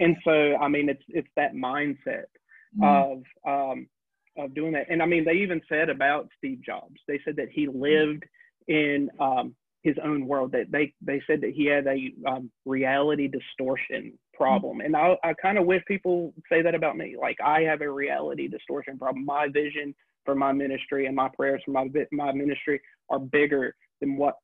And 0.00 0.16
so, 0.24 0.56
I 0.56 0.68
mean, 0.68 0.88
it's 0.88 1.02
it's 1.08 1.28
that 1.36 1.54
mindset 1.54 2.24
mm-hmm. 2.76 2.84
of 2.84 3.22
um, 3.46 3.88
of 4.36 4.54
doing 4.54 4.72
that. 4.72 4.86
And 4.88 5.02
I 5.02 5.06
mean, 5.06 5.24
they 5.24 5.32
even 5.32 5.60
said 5.68 5.88
about 5.88 6.28
Steve 6.38 6.60
Jobs, 6.64 7.00
they 7.06 7.20
said 7.24 7.36
that 7.36 7.48
he 7.50 7.66
mm-hmm. 7.66 7.80
lived 7.80 8.24
in 8.68 9.10
um, 9.18 9.54
his 9.82 9.96
own 10.04 10.26
world 10.26 10.52
that 10.52 10.70
they 10.70 10.92
they 11.00 11.22
said 11.26 11.40
that 11.40 11.52
he 11.54 11.66
had 11.66 11.86
a 11.86 12.12
um, 12.28 12.50
reality 12.64 13.28
distortion 13.28 14.12
problem 14.34 14.80
and 14.80 14.96
i, 14.96 15.16
I 15.24 15.34
kind 15.34 15.58
of 15.58 15.66
wish 15.66 15.82
people 15.86 16.34
say 16.50 16.62
that 16.62 16.74
about 16.74 16.96
me 16.96 17.16
like 17.20 17.36
i 17.44 17.62
have 17.62 17.80
a 17.80 17.90
reality 17.90 18.48
distortion 18.48 18.98
problem 18.98 19.24
my 19.24 19.48
vision 19.48 19.94
for 20.24 20.34
my 20.34 20.52
ministry 20.52 21.06
and 21.06 21.14
my 21.14 21.28
prayers 21.34 21.62
for 21.64 21.70
my 21.70 21.88
my 22.12 22.32
ministry 22.32 22.80
are 23.08 23.18
bigger 23.18 23.74
than 24.00 24.16
what 24.16 24.34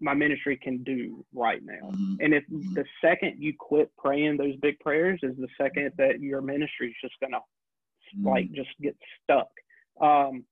my 0.00 0.14
ministry 0.14 0.58
can 0.60 0.82
do 0.82 1.24
right 1.34 1.62
now 1.62 1.90
mm-hmm. 1.90 2.14
and 2.20 2.34
if 2.34 2.44
mm-hmm. 2.44 2.74
the 2.74 2.84
second 3.02 3.36
you 3.38 3.52
quit 3.58 3.90
praying 3.96 4.36
those 4.36 4.56
big 4.56 4.78
prayers 4.80 5.20
is 5.22 5.36
the 5.36 5.48
second 5.60 5.92
that 5.98 6.20
your 6.20 6.40
ministry 6.40 6.88
is 6.88 6.96
just 7.00 7.14
gonna 7.20 7.40
mm-hmm. 8.16 8.28
like 8.28 8.52
just 8.52 8.70
get 8.80 8.96
stuck 9.22 9.48
um, 10.00 10.44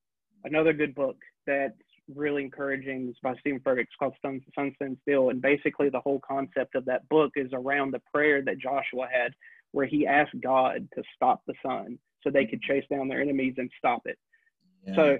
another 0.45 0.73
good 0.73 0.95
book 0.95 1.17
that's 1.47 1.75
really 2.15 2.43
encouraging. 2.43 3.09
is 3.09 3.17
by 3.23 3.35
Steven 3.41 3.61
Furtick. 3.61 3.83
It's 3.83 3.97
called 3.99 4.15
Sun, 4.23 4.41
Sun 4.55 4.73
Stand 4.77 4.99
Still. 5.03 5.31
And 5.31 5.41
basically, 5.41 5.89
the 5.89 6.01
whole 6.01 6.21
concept 6.21 6.75
of 6.75 6.85
that 6.87 7.09
book 7.09 7.33
is 7.37 7.51
around 7.53 7.93
the 7.93 8.03
prayer 8.13 8.43
that 8.43 8.59
Joshua 8.59 9.09
had, 9.11 9.33
where 9.73 9.87
he 9.87 10.07
asked 10.07 10.41
God 10.43 10.89
to 10.95 11.03
stop 11.15 11.43
the 11.47 11.55
sun 11.65 11.99
so 12.23 12.31
they 12.31 12.47
could 12.47 12.63
chase 12.63 12.85
down 12.91 13.09
their 13.09 13.21
enemies 13.21 13.55
and 13.59 13.71
stop 13.79 14.03
it. 14.07 14.19
Yeah. 14.87 14.95
So 14.97 15.19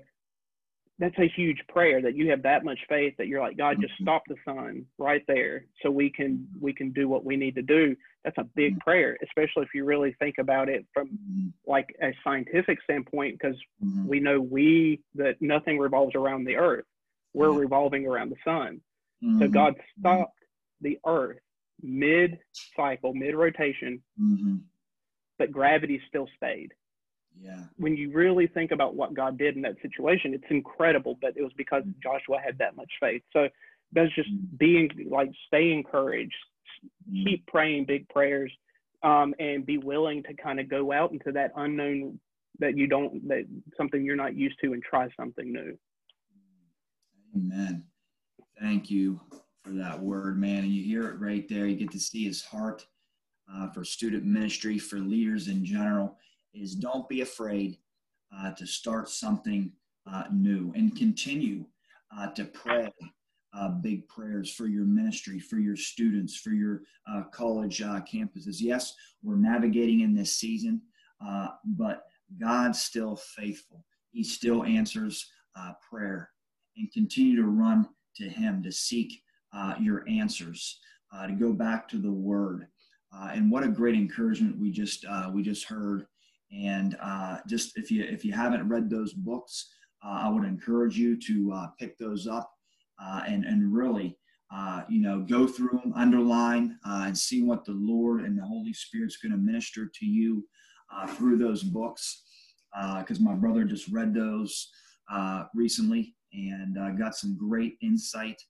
that's 0.99 1.19
a 1.19 1.29
huge 1.29 1.59
prayer 1.69 2.03
that 2.03 2.17
you 2.17 2.31
have 2.31 2.43
that 2.43 2.65
much 2.65 2.79
faith 2.89 3.15
that 3.19 3.29
you're 3.29 3.41
like 3.41 3.57
god 3.57 3.81
just 3.81 3.95
mm-hmm. 3.95 4.05
stop 4.05 4.23
the 4.29 4.35
sun 4.45 4.85
right 4.99 5.23
there 5.29 5.65
so 5.83 5.91
we 5.91 6.11
can 6.11 6.47
we 6.61 6.73
can 6.73 6.93
do 6.93 7.09
what 7.09 7.25
we 7.25 7.37
need 7.37 7.55
to 7.55 7.63
do. 7.63 7.97
That's 8.25 8.39
a 8.39 8.45
big 8.55 8.73
mm-hmm. 8.73 8.81
prayer 8.81 9.17
especially 9.23 9.63
if 9.63 9.75
you 9.75 9.85
really 9.85 10.15
think 10.19 10.37
about 10.39 10.69
it 10.69 10.87
from 10.93 11.09
mm-hmm. 11.09 11.49
like 11.67 11.95
a 12.03 12.13
scientific 12.25 12.83
standpoint 12.83 13.39
because 13.39 13.57
we 14.07 14.21
know 14.21 14.41
we 14.41 15.01
that 15.15 15.37
nothing 15.41 15.79
revolves 15.79 16.15
around 16.15 16.45
the 16.45 16.57
earth. 16.57 16.85
We're 17.35 17.53
revolving 17.53 18.07
around 18.07 18.31
the 18.31 18.37
sun. 18.45 18.81
So 19.41 19.49
god 19.49 19.75
stopped 19.99 20.39
the 20.81 20.99
earth 21.07 21.39
mid 21.83 22.39
cycle 22.77 23.15
mid 23.15 23.35
rotation 23.35 24.03
but 25.39 25.53
gravity 25.53 26.01
still 26.09 26.29
stayed 26.37 26.73
yeah. 27.41 27.61
When 27.77 27.97
you 27.97 28.11
really 28.13 28.47
think 28.47 28.71
about 28.71 28.95
what 28.95 29.15
God 29.15 29.39
did 29.39 29.57
in 29.57 29.63
that 29.63 29.77
situation, 29.83 30.35
it's 30.35 30.45
incredible, 30.51 31.19
but 31.21 31.37
it 31.37 31.43
was 31.43 31.53
because 31.57 31.83
mm-hmm. 31.83 32.01
Joshua 32.03 32.39
had 32.45 32.59
that 32.59 32.77
much 32.77 32.91
faith. 33.01 33.23
So 33.33 33.49
that's 33.93 34.15
just 34.15 34.31
mm-hmm. 34.31 34.57
being 34.57 34.91
like, 35.09 35.31
stay 35.47 35.73
encouraged, 35.73 36.35
mm-hmm. 37.09 37.27
keep 37.27 37.47
praying 37.47 37.85
big 37.87 38.09
prayers, 38.09 38.53
um, 39.03 39.35
and 39.39 39.65
be 39.65 39.79
willing 39.79 40.23
to 40.25 40.35
kind 40.35 40.59
of 40.59 40.69
go 40.69 40.93
out 40.93 41.13
into 41.13 41.33
that 41.33 41.53
unknown 41.57 42.19
that 42.59 42.77
you 42.77 42.89
don't, 42.89 43.27
that 43.29 43.45
something 43.77 44.05
you're 44.05 44.17
not 44.17 44.35
used 44.35 44.57
to 44.63 44.73
and 44.73 44.83
try 44.83 45.09
something 45.17 45.53
new. 45.53 45.79
Amen. 47.37 47.85
Thank 48.61 48.91
you 48.91 49.21
for 49.63 49.71
that 49.71 50.01
word, 50.01 50.41
man. 50.41 50.65
And 50.65 50.73
you 50.73 50.83
hear 50.83 51.09
it 51.09 51.21
right 51.21 51.49
there. 51.49 51.67
You 51.67 51.77
get 51.77 51.93
to 51.93 52.01
see 52.01 52.25
his 52.25 52.43
heart 52.43 52.85
uh, 53.53 53.69
for 53.71 53.85
student 53.85 54.25
ministry, 54.25 54.79
for 54.79 54.99
leaders 54.99 55.47
in 55.47 55.65
general 55.65 56.17
is 56.61 56.75
don't 56.75 57.09
be 57.09 57.21
afraid 57.21 57.79
uh, 58.37 58.53
to 58.53 58.67
start 58.67 59.09
something 59.09 59.73
uh, 60.11 60.25
new 60.33 60.73
and 60.75 60.97
continue 60.97 61.65
uh, 62.17 62.29
to 62.29 62.45
pray 62.45 62.91
uh, 63.55 63.69
big 63.69 64.07
prayers 64.09 64.53
for 64.53 64.67
your 64.67 64.85
ministry, 64.85 65.39
for 65.39 65.59
your 65.59 65.77
students, 65.77 66.37
for 66.37 66.51
your 66.51 66.83
uh, 67.11 67.23
college 67.33 67.81
uh, 67.83 68.01
campuses. 68.01 68.57
Yes, 68.61 68.95
we're 69.23 69.37
navigating 69.37 70.01
in 70.01 70.15
this 70.15 70.37
season, 70.37 70.81
but 71.65 72.05
God's 72.41 72.81
still 72.83 73.17
faithful. 73.17 73.85
He 74.11 74.23
still 74.23 74.65
answers 74.65 75.31
prayer 75.91 76.31
and 76.77 76.93
continue 76.93 77.37
to 77.37 77.49
run 77.49 77.89
to 78.17 78.29
Him 78.29 78.63
to 78.63 78.71
seek 78.71 79.23
your 79.81 80.05
answers, 80.09 80.79
to 81.27 81.33
go 81.33 81.53
back 81.53 81.89
to 81.89 81.99
the 81.99 82.13
Word. 82.13 82.69
and 83.13 83.51
what 83.51 83.65
a 83.65 83.69
great 83.69 83.95
encouragement 83.95 84.59
we 84.59 84.71
just 84.71 85.07
we 85.33 85.43
just 85.43 85.65
heard 85.65 86.07
and 86.53 86.97
uh, 87.03 87.39
just 87.47 87.77
if 87.77 87.91
you 87.91 88.05
if 88.05 88.25
you 88.25 88.33
haven't 88.33 88.69
read 88.69 88.89
those 88.89 89.13
books, 89.13 89.69
uh, 90.05 90.21
I 90.23 90.29
would 90.29 90.45
encourage 90.45 90.97
you 90.97 91.19
to 91.21 91.53
uh, 91.53 91.67
pick 91.79 91.99
those 91.99 92.27
up 92.27 92.51
uh, 93.03 93.23
and 93.27 93.45
and 93.45 93.73
really 93.73 94.17
uh, 94.55 94.83
you 94.89 95.01
know 95.01 95.21
go 95.21 95.47
through 95.47 95.81
them, 95.83 95.93
underline, 95.95 96.79
uh, 96.87 97.05
and 97.07 97.17
see 97.17 97.43
what 97.43 97.65
the 97.65 97.73
Lord 97.73 98.23
and 98.23 98.39
the 98.39 98.47
Holy 98.47 98.73
Spirit's 98.73 99.19
going 99.19 99.33
to 99.33 99.39
minister 99.39 99.91
to 99.93 100.07
you 100.07 100.47
through 101.11 101.37
those 101.39 101.63
books. 101.63 102.25
Because 102.99 103.21
my 103.21 103.35
brother 103.35 103.65
just 103.65 103.89
read 103.89 104.15
those 104.15 104.71
recently 105.55 106.15
and 106.33 106.77
got 106.99 107.15
some 107.15 107.37
great 107.37 107.77
insight 107.83 108.41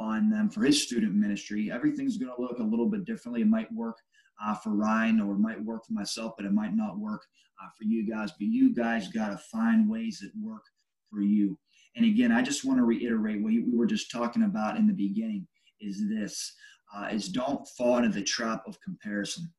on 0.00 0.30
them 0.30 0.50
for 0.50 0.64
his 0.64 0.82
student 0.82 1.14
ministry. 1.14 1.70
Everything's 1.70 2.16
going 2.16 2.34
to 2.34 2.42
look 2.42 2.58
a 2.58 2.62
little 2.62 2.88
bit 2.88 3.04
differently. 3.04 3.42
It 3.42 3.48
might 3.48 3.72
work 3.72 3.98
uh, 4.44 4.54
for 4.54 4.70
Ryan 4.70 5.20
or 5.20 5.34
it 5.34 5.38
might 5.38 5.62
work 5.64 5.86
for 5.86 5.92
myself, 5.92 6.34
but 6.36 6.46
it 6.46 6.52
might 6.52 6.74
not 6.74 6.98
work 6.98 7.22
uh, 7.62 7.68
for 7.76 7.84
you 7.84 8.08
guys. 8.08 8.30
But 8.32 8.48
you 8.48 8.74
guys 8.74 9.08
got 9.08 9.30
to 9.30 9.38
find 9.38 9.88
ways 9.88 10.20
that 10.20 10.32
work 10.40 10.62
for 11.10 11.20
you. 11.20 11.58
And 11.96 12.04
again, 12.04 12.32
I 12.32 12.42
just 12.42 12.64
want 12.64 12.78
to 12.78 12.84
reiterate 12.84 13.42
what 13.42 13.52
we 13.52 13.64
were 13.72 13.86
just 13.86 14.10
talking 14.10 14.42
about 14.42 14.76
in 14.76 14.86
the 14.86 14.92
beginning 14.92 15.46
is 15.80 16.08
this, 16.08 16.52
uh, 16.94 17.08
is 17.10 17.28
don't 17.28 17.66
fall 17.68 17.98
into 17.98 18.10
the 18.10 18.22
trap 18.24 18.62
of 18.66 18.80
comparison. 18.80 19.52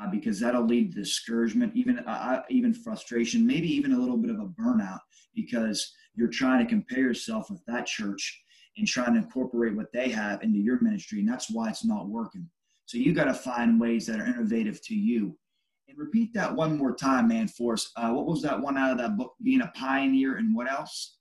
Uh, 0.00 0.10
because 0.10 0.40
that'll 0.40 0.66
lead 0.66 0.92
to 0.92 0.98
discouragement, 0.98 1.70
even 1.76 2.00
uh, 2.00 2.10
uh, 2.10 2.42
even 2.50 2.74
frustration, 2.74 3.46
maybe 3.46 3.72
even 3.72 3.92
a 3.92 3.98
little 3.98 4.16
bit 4.16 4.30
of 4.32 4.40
a 4.40 4.46
burnout. 4.60 4.98
Because 5.36 5.92
you're 6.16 6.26
trying 6.26 6.64
to 6.64 6.68
compare 6.68 6.98
yourself 6.98 7.48
with 7.48 7.64
that 7.66 7.86
church 7.86 8.42
and 8.76 8.88
trying 8.88 9.14
to 9.14 9.20
incorporate 9.20 9.76
what 9.76 9.92
they 9.92 10.08
have 10.08 10.42
into 10.42 10.58
your 10.58 10.80
ministry. 10.80 11.20
And 11.20 11.28
that's 11.28 11.48
why 11.48 11.68
it's 11.68 11.84
not 11.84 12.08
working. 12.08 12.48
So 12.86 12.98
you 12.98 13.12
got 13.12 13.24
to 13.24 13.34
find 13.34 13.80
ways 13.80 14.06
that 14.06 14.20
are 14.20 14.26
innovative 14.26 14.82
to 14.86 14.94
you. 14.94 15.36
And 15.88 15.98
repeat 15.98 16.32
that 16.34 16.54
one 16.54 16.78
more 16.78 16.94
time, 16.94 17.28
man, 17.28 17.48
for 17.48 17.74
us. 17.74 17.90
Uh, 17.96 18.10
what 18.10 18.26
was 18.26 18.42
that 18.42 18.60
one 18.60 18.76
out 18.76 18.92
of 18.92 18.98
that 18.98 19.16
book? 19.16 19.34
Being 19.42 19.62
a 19.62 19.72
pioneer 19.74 20.36
and 20.36 20.54
what 20.54 20.70
else? 20.70 21.18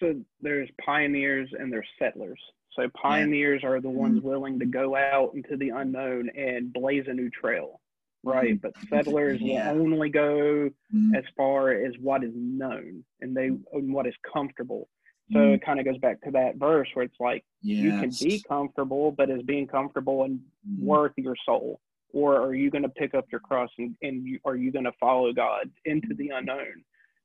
So 0.00 0.14
there's 0.40 0.68
pioneers 0.84 1.48
and 1.58 1.72
there's 1.72 1.86
settlers. 1.98 2.40
So 2.76 2.88
pioneers 3.00 3.60
yeah. 3.62 3.70
are 3.70 3.80
the 3.80 3.90
ones 3.90 4.18
mm-hmm. 4.18 4.28
willing 4.28 4.58
to 4.58 4.66
go 4.66 4.96
out 4.96 5.32
into 5.34 5.56
the 5.56 5.70
unknown 5.70 6.28
and 6.36 6.72
blaze 6.72 7.04
a 7.06 7.14
new 7.14 7.30
trail, 7.30 7.80
right? 8.24 8.60
Mm-hmm. 8.60 8.68
But 8.68 8.72
settlers 8.88 9.40
yeah. 9.40 9.72
will 9.72 9.82
only 9.82 10.08
go 10.08 10.70
mm-hmm. 10.92 11.14
as 11.14 11.24
far 11.36 11.70
as 11.70 11.92
what 12.00 12.24
is 12.24 12.32
known 12.34 13.04
and 13.20 13.36
they 13.36 13.46
and 13.46 13.94
what 13.94 14.06
is 14.06 14.14
comfortable. 14.32 14.88
So 15.32 15.38
mm. 15.38 15.54
it 15.54 15.64
kind 15.64 15.80
of 15.80 15.86
goes 15.86 15.98
back 15.98 16.20
to 16.22 16.30
that 16.32 16.56
verse 16.56 16.88
where 16.94 17.04
it's 17.04 17.18
like 17.18 17.44
yes. 17.62 17.82
you 17.82 17.90
can 17.90 18.10
be 18.10 18.42
comfortable, 18.46 19.10
but 19.12 19.30
is 19.30 19.42
being 19.42 19.66
comfortable 19.66 20.24
and 20.24 20.38
mm. 20.38 20.82
worth 20.82 21.12
your 21.16 21.36
soul? 21.46 21.80
Or 22.12 22.40
are 22.40 22.54
you 22.54 22.70
going 22.70 22.82
to 22.82 22.90
pick 22.90 23.14
up 23.14 23.24
your 23.32 23.40
cross 23.40 23.70
and, 23.78 23.96
and 24.02 24.24
you, 24.26 24.38
are 24.44 24.54
you 24.54 24.70
going 24.70 24.84
to 24.84 24.92
follow 25.00 25.32
God 25.32 25.70
into 25.84 26.14
the 26.14 26.28
unknown? 26.28 26.84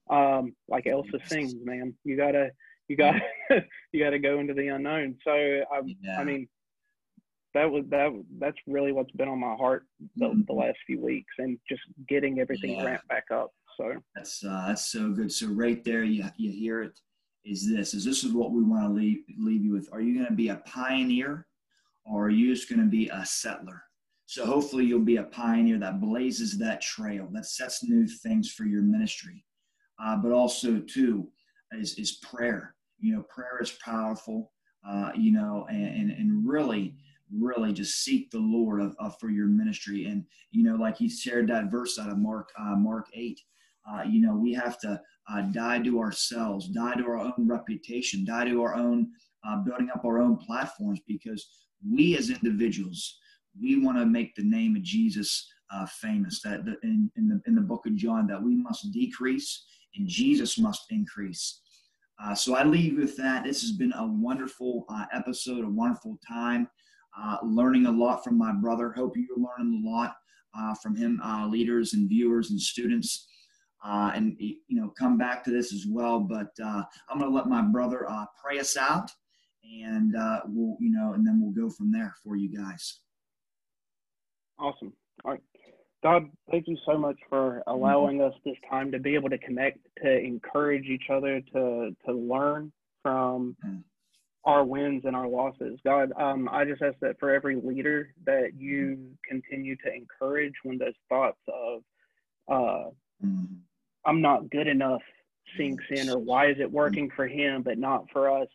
Um, 0.10 0.56
like 0.68 0.88
Elsa 0.88 1.10
yes. 1.20 1.30
sings, 1.30 1.56
man, 1.64 1.94
you 2.04 2.18
gotta, 2.18 2.50
you 2.88 2.96
gotta, 2.96 3.22
you 3.92 4.04
gotta 4.04 4.18
go 4.18 4.40
into 4.40 4.56
the 4.56 4.70
unknown. 4.70 5.18
So 5.24 5.32
I, 5.32 5.82
yeah. 6.02 6.20
I 6.20 6.24
mean, 6.24 6.48
that 7.54 7.70
was 7.70 7.84
that. 7.90 8.12
That's 8.40 8.58
really 8.68 8.92
what's 8.92 9.12
been 9.12 9.28
on 9.28 9.40
my 9.40 9.56
heart 9.56 9.86
the, 10.18 10.28
mm. 10.28 10.48
the 10.48 10.54
last 10.54 10.78
few 10.86 11.00
weeks, 11.00 11.34
and 11.38 11.58
just 11.68 11.82
getting 12.08 12.40
everything 12.40 12.72
yeah. 12.72 12.86
ramped 12.86 13.08
back 13.08 13.26
up. 13.32 13.52
So 13.78 13.94
that's 14.16 14.44
uh, 14.44 14.66
that's 14.68 14.92
so 14.92 15.12
good. 15.12 15.32
So 15.32 15.48
right 15.48 15.84
there, 15.84 16.04
you 16.04 16.26
you 16.38 16.52
hear 16.52 16.84
it 16.84 17.00
is 17.50 17.68
this 17.68 17.94
is 17.94 18.06
this 18.06 18.24
is 18.24 18.32
what 18.34 18.52
we 18.52 18.64
want 18.64 18.84
to 18.84 18.94
leave, 18.94 19.24
leave 19.38 19.64
you 19.64 19.74
with. 19.74 19.90
Are 19.92 20.02
you 20.02 20.14
going 20.14 20.28
to 20.28 20.34
be 20.34 20.50
a 20.50 20.62
pioneer 20.66 21.48
or 22.06 22.26
are 22.26 22.30
you 22.30 22.54
just 22.54 22.70
going 22.70 22.82
to 22.82 22.88
be 22.88 23.10
a 23.10 23.26
settler? 23.26 23.84
So 24.26 24.46
hopefully 24.46 24.86
you'll 24.86 25.00
be 25.00 25.18
a 25.18 25.24
pioneer 25.24 25.80
that 25.80 26.00
blazes 26.00 26.58
that 26.60 26.82
trail 26.82 27.28
that 27.32 27.48
sets 27.48 27.84
new 27.84 28.08
things 28.08 28.52
for 28.52 28.66
your 28.66 28.84
ministry. 28.84 29.44
Uh, 30.02 30.16
but 30.18 30.32
also 30.32 30.80
too 30.80 31.28
is, 31.72 31.96
is 31.96 32.20
prayer. 32.24 32.76
You 33.00 33.16
know 33.16 33.24
prayer 33.24 33.60
is 33.62 33.72
powerful 33.84 34.52
uh, 34.88 35.12
you 35.16 35.32
know 35.32 35.66
and, 35.70 35.88
and, 35.88 36.12
and 36.12 36.48
really 36.48 36.96
really 37.32 37.72
just 37.72 38.04
seek 38.04 38.32
the 38.32 38.40
lord 38.40 38.82
of, 38.82 38.96
of, 39.00 39.18
for 39.20 39.30
your 39.30 39.48
ministry. 39.48 40.06
And 40.06 40.26
you 40.52 40.64
know 40.64 40.76
like 40.76 40.98
he 40.98 41.10
shared 41.10 41.48
that 41.50 41.72
verse 41.72 41.98
out 41.98 42.12
of 42.12 42.20
mark 42.20 42.50
uh, 42.60 42.76
mark 42.76 43.08
8 43.14 43.40
uh, 43.90 44.04
you 44.04 44.22
know, 44.22 44.36
we 44.36 44.54
have 44.54 44.80
to 44.80 45.02
uh, 45.32 45.42
die 45.42 45.80
to 45.80 46.00
ourselves, 46.00 46.68
die 46.70 46.96
to 46.96 47.04
our 47.04 47.20
own 47.20 47.48
reputation, 47.48 48.26
die 48.26 48.46
to 48.46 48.62
our 48.62 48.76
own 48.76 49.08
uh, 49.48 49.58
building 49.58 49.90
up 49.94 50.04
our 50.04 50.20
own 50.20 50.38
platforms 50.38 51.00
because 51.08 51.48
we 51.90 52.18
as 52.18 52.30
individuals, 52.30 53.20
we 53.60 53.80
want 53.80 53.98
to 53.98 54.06
make 54.06 54.36
the 54.36 54.44
name 54.44 54.76
of 54.76 54.84
Jesus 54.84 55.50
uh, 55.74 55.86
famous. 55.86 56.42
That 56.42 56.66
the, 56.66 56.78
in, 56.84 57.12
in, 57.16 57.28
the, 57.28 57.42
in 57.48 57.56
the 57.56 57.62
book 57.62 57.86
of 57.86 57.96
John, 57.96 58.28
that 58.28 58.42
we 58.42 58.56
must 58.56 58.92
decrease 58.92 59.66
and 59.96 60.08
Jesus 60.08 60.58
must 60.58 60.86
increase. 60.90 61.62
Uh, 62.22 62.36
so 62.36 62.56
I 62.56 62.64
leave 62.64 62.98
with 62.98 63.16
that. 63.18 63.46
This 63.46 63.62
has 63.62 63.72
been 63.72 63.94
a 63.94 64.06
wonderful 64.06 64.86
uh, 64.90 65.06
episode, 65.14 65.64
a 65.64 65.70
wonderful 65.70 66.20
time, 66.28 66.68
learning 67.44 67.86
a 67.86 67.92
lot 67.92 68.24
from 68.24 68.38
my 68.38 68.52
brother. 68.52 68.92
Hope 68.92 69.16
you're 69.16 69.38
learning 69.38 69.84
a 69.86 69.90
lot 69.90 70.16
from 70.82 70.96
him, 70.96 71.22
leaders 71.50 71.94
and 71.94 72.10
viewers 72.10 72.52
and 72.52 72.60
students 72.60 73.29
uh, 73.84 74.12
and 74.14 74.36
you 74.40 74.60
know 74.70 74.90
come 74.98 75.18
back 75.18 75.44
to 75.44 75.52
this 75.52 75.74
as 75.74 75.86
well. 75.88 76.20
But 76.20 76.52
uh, 76.64 76.84
I'm 77.10 77.20
going 77.20 77.32
to 77.32 77.36
let 77.36 77.48
my 77.48 77.62
brother 77.62 78.10
uh, 78.10 78.26
pray 78.44 78.60
us 78.60 78.78
out, 78.78 79.12
and 79.64 80.16
uh, 80.16 80.42
we'll 80.46 80.78
you 80.80 80.92
know, 80.92 81.14
and 81.14 81.26
then 81.26 81.40
we'll 81.42 81.52
go 81.52 81.74
from 81.74 81.92
there 81.92 82.16
for 82.24 82.36
you 82.36 82.50
guys. 82.56 83.00
Awesome. 84.60 84.94
All 85.24 85.32
right. 85.32 85.42
God, 86.02 86.30
thank 86.50 86.68
you 86.68 86.78
so 86.86 86.98
much 86.98 87.18
for 87.30 87.62
allowing 87.68 88.22
us 88.22 88.34
this 88.46 88.56
time 88.70 88.92
to 88.92 89.00
be 89.00 89.16
able 89.16 89.30
to 89.30 89.38
connect, 89.38 89.80
to 90.02 90.18
encourage 90.18 90.86
each 90.86 91.10
other, 91.10 91.42
to 91.54 91.96
to 92.06 92.14
learn 92.14 92.72
from 93.02 93.56
mm-hmm. 93.66 93.80
our 94.46 94.64
wins 94.64 95.04
and 95.06 95.16
our 95.16 95.28
losses. 95.28 95.80
God, 95.86 96.12
um, 96.18 96.48
I 96.52 96.64
just 96.66 96.82
ask 96.82 96.96
that 97.02 97.20
for 97.20 97.32
every 97.34 97.58
leader 97.62 98.14
that 98.26 98.52
you 98.58 99.12
continue 99.28 99.76
to 99.78 99.94
encourage 99.94 100.54
when 100.64 100.78
those 100.78 100.94
thoughts 101.10 101.40
of 101.48 101.82
uh, 102.50 102.90
mm-hmm. 103.26 103.56
I'm 104.06 104.22
not 104.22 104.50
good 104.50 104.68
enough 104.68 105.02
sinks 105.58 105.84
in, 105.90 106.10
or 106.10 106.20
why 106.20 106.50
is 106.50 106.58
it 106.60 106.72
working 106.72 107.10
for 107.16 107.28
him 107.28 107.64
but 107.64 107.78
not 107.78 108.06
for 108.12 108.30
us? 108.42 108.48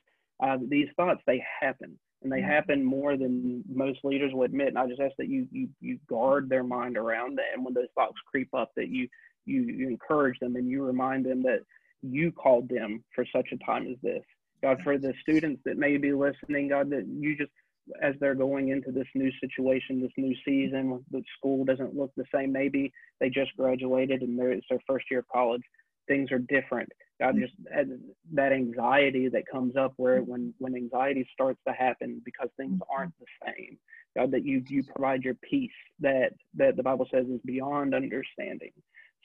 Uh, 0.43 0.59
these 0.69 0.89
thoughts 0.97 1.21
they 1.27 1.45
happen, 1.61 1.99
and 2.23 2.33
they 2.33 2.41
happen 2.41 2.85
more 2.85 3.17
than 3.17 3.63
most 3.73 4.01
leaders 4.05 4.33
will 4.33 4.45
admit. 4.45 4.69
And 4.69 4.79
I 4.79 4.87
just 4.87 5.01
ask 5.01 5.15
that 5.19 5.29
you 5.29 5.47
you 5.51 5.69
you 5.81 5.99
guard 6.09 6.49
their 6.49 6.65
mind 6.65 6.97
around 6.97 7.39
that, 7.39 7.55
and 7.55 7.65
when 7.65 7.75
those 7.75 7.89
thoughts 7.95 8.17
creep 8.31 8.49
up, 8.55 8.73
that 8.77 8.89
you 8.89 9.09
you, 9.47 9.63
you 9.63 9.89
encourage 9.89 10.39
them 10.41 10.57
and 10.57 10.69
you 10.69 10.83
remind 10.83 11.27
them 11.27 11.43
that 11.43 11.61
you 12.03 12.33
called 12.33 12.69
them 12.69 13.03
for 13.15 13.27
such 13.35 13.49
a 13.53 13.65
time 13.65 13.87
as 13.87 13.97
this. 14.03 14.23
God, 14.63 14.81
for 14.83 14.99
the 14.99 15.13
students 15.21 15.61
that 15.65 15.77
may 15.77 15.97
be 15.99 16.13
listening, 16.13 16.69
God, 16.69 16.91
that 16.91 17.07
you 17.07 17.37
just 17.37 17.51
as 18.03 18.15
they're 18.21 18.35
going 18.35 18.69
into 18.69 18.91
this 18.91 19.07
new 19.15 19.31
situation, 19.41 20.01
this 20.01 20.13
new 20.17 20.35
season, 20.45 21.05
the 21.11 21.23
school 21.37 21.65
doesn't 21.65 21.95
look 21.95 22.13
the 22.17 22.25
same. 22.35 22.53
Maybe 22.53 22.93
they 23.21 23.29
just 23.29 23.57
graduated 23.57 24.23
and 24.23 24.39
it's 24.41 24.67
their 24.69 24.81
first 24.87 25.07
year 25.11 25.21
of 25.21 25.29
college. 25.29 25.63
Things 26.09 26.31
are 26.33 26.39
different. 26.39 26.91
God, 27.21 27.35
mm-hmm. 27.35 27.45
just 27.45 27.55
uh, 27.77 27.85
that 28.33 28.53
anxiety 28.53 29.29
that 29.29 29.45
comes 29.51 29.77
up 29.77 29.95
where 29.97 30.21
when 30.21 30.53
when 30.59 30.75
anxiety 30.75 31.27
starts 31.33 31.61
to 31.67 31.73
happen 31.73 32.21
because 32.25 32.49
things 32.57 32.73
mm-hmm. 32.73 32.95
aren't 32.95 33.15
the 33.19 33.27
same. 33.47 33.79
God, 34.17 34.31
that 34.33 34.45
you 34.45 34.63
you 34.69 34.83
provide 34.83 35.23
your 35.23 35.35
peace 35.35 35.71
that 36.01 36.33
that 36.57 36.77
the 36.77 36.83
Bible 36.83 37.07
says 37.13 37.27
is 37.27 37.41
beyond 37.45 37.95
understanding. 37.95 38.73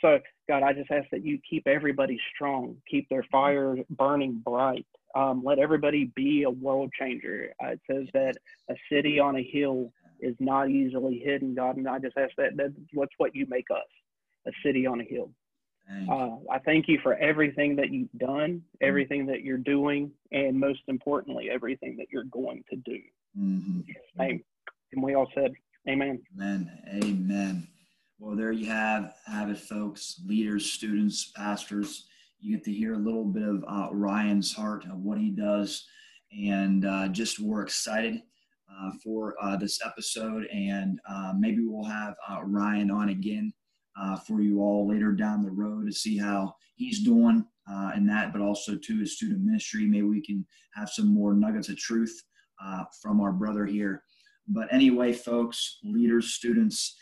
So, 0.02 0.20
God, 0.48 0.64
I 0.64 0.72
just 0.74 0.92
ask 0.92 1.10
that 1.12 1.26
you 1.26 1.40
keep 1.50 1.68
everybody 1.68 2.20
strong, 2.34 2.78
keep 2.90 3.10
their 3.10 3.24
mm-hmm. 3.24 3.32
fire 3.32 3.76
burning 3.90 4.42
bright, 4.46 4.86
um, 5.16 5.42
let 5.44 5.60
everybody 5.60 6.12
be 6.16 6.44
a 6.44 6.50
world 6.50 6.92
changer. 6.98 7.54
Uh, 7.64 7.70
it 7.70 7.82
says 7.90 8.08
that 8.14 8.36
a 8.70 8.76
city 8.92 9.20
on 9.20 9.38
a 9.38 9.44
hill 9.44 9.92
is 10.20 10.36
not 10.40 10.70
easily 10.70 11.22
hidden, 11.24 11.56
God. 11.56 11.78
And 11.78 11.88
I 11.88 12.00
just 12.00 12.18
ask 12.18 12.32
that 12.38 12.56
that's 12.56 12.74
what's 12.94 13.14
what 13.18 13.36
you 13.36 13.46
make 13.50 13.68
us 13.72 13.88
a 14.48 14.52
city 14.64 14.86
on 14.86 15.02
a 15.02 15.04
hill. 15.04 15.32
Uh, 16.08 16.36
I 16.52 16.60
thank 16.60 16.88
you 16.88 17.00
for 17.02 17.16
everything 17.16 17.76
that 17.78 17.90
you've 17.92 18.12
done, 18.18 18.62
mm-hmm. 18.62 18.88
everything 18.88 19.26
that 19.26 19.42
you're 19.42 19.58
doing, 19.58 20.12
and 20.32 20.60
most 20.60 20.82
importantly, 20.88 21.50
everything 21.52 21.98
that 21.98 22.08
you're 22.12 22.26
going 22.26 22.64
to 22.70 22.76
do. 22.76 23.00
Mm-hmm. 23.38 23.80
Name. 24.16 24.44
And 24.94 25.04
we 25.04 25.16
all 25.16 25.30
said, 25.34 25.54
Amen. 25.88 26.22
Amen. 26.36 26.72
Amen. 27.04 27.68
Well, 28.20 28.36
there 28.36 28.52
you 28.52 28.68
have 28.68 29.16
have 29.26 29.50
it, 29.50 29.58
folks. 29.58 30.22
Leaders, 30.28 30.72
students, 30.72 31.32
pastors 31.36 32.06
you 32.40 32.56
get 32.56 32.64
to 32.66 32.74
hear 32.74 32.94
a 32.94 32.98
little 32.98 33.26
bit 33.26 33.44
of 33.44 33.64
uh, 33.68 33.90
Ryan's 33.92 34.54
heart 34.54 34.86
of 34.86 35.00
what 35.00 35.20
he 35.20 35.30
does, 35.30 35.86
and 36.32 36.86
uh, 36.86 37.08
just 37.10 37.40
we're 37.40 37.62
excited 37.62 38.22
uh, 38.72 38.92
for 39.04 39.36
uh, 39.42 39.58
this 39.58 39.80
episode. 39.86 40.46
And 40.54 41.00
uh, 41.10 41.34
maybe 41.38 41.66
we'll 41.66 41.90
have 41.90 42.16
uh, 42.30 42.42
Ryan 42.44 42.92
on 42.92 43.10
again 43.10 43.54
for 44.26 44.42
you 44.42 44.62
all 44.62 44.88
later 44.88 45.12
down 45.12 45.44
the 45.44 45.52
road 45.52 45.86
to 45.86 45.92
see 45.92 46.18
how 46.18 46.56
he's 46.76 47.02
doing 47.04 47.46
in 47.96 48.06
that, 48.08 48.32
but 48.32 48.42
also 48.42 48.76
to 48.78 49.00
his 49.00 49.18
student 49.18 49.42
ministry. 49.42 49.86
Maybe 49.86 50.04
we 50.04 50.22
can 50.22 50.46
have 50.74 50.90
some 50.90 51.08
more 51.14 51.34
nuggets 51.34 51.68
of 51.68 51.78
truth 51.78 52.24
from 53.02 53.20
our 53.20 53.34
brother 53.34 53.66
here. 53.66 54.04
But 54.48 54.72
anyway, 54.72 55.12
folks, 55.12 55.80
leaders, 55.84 56.34
students, 56.34 56.96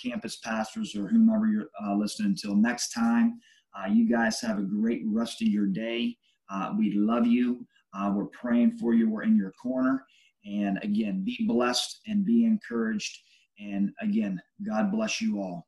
campus 0.00 0.36
pastors, 0.36 0.94
or 0.94 1.08
whomever 1.08 1.48
you're 1.48 1.96
listening. 1.96 2.28
Until 2.30 2.54
next 2.54 2.90
time. 2.92 3.40
Uh, 3.76 3.88
you 3.88 4.08
guys 4.08 4.40
have 4.40 4.58
a 4.58 4.62
great 4.62 5.02
rest 5.06 5.42
of 5.42 5.48
your 5.48 5.66
day. 5.66 6.16
Uh, 6.50 6.72
we 6.78 6.92
love 6.94 7.26
you. 7.26 7.66
Uh, 7.94 8.12
we're 8.14 8.26
praying 8.26 8.76
for 8.78 8.94
you. 8.94 9.08
We're 9.08 9.22
in 9.22 9.36
your 9.36 9.52
corner. 9.52 10.04
And 10.44 10.78
again, 10.82 11.24
be 11.24 11.38
blessed 11.46 12.00
and 12.06 12.24
be 12.24 12.44
encouraged. 12.44 13.18
And 13.58 13.90
again, 14.00 14.40
God 14.66 14.90
bless 14.90 15.20
you 15.20 15.40
all. 15.40 15.67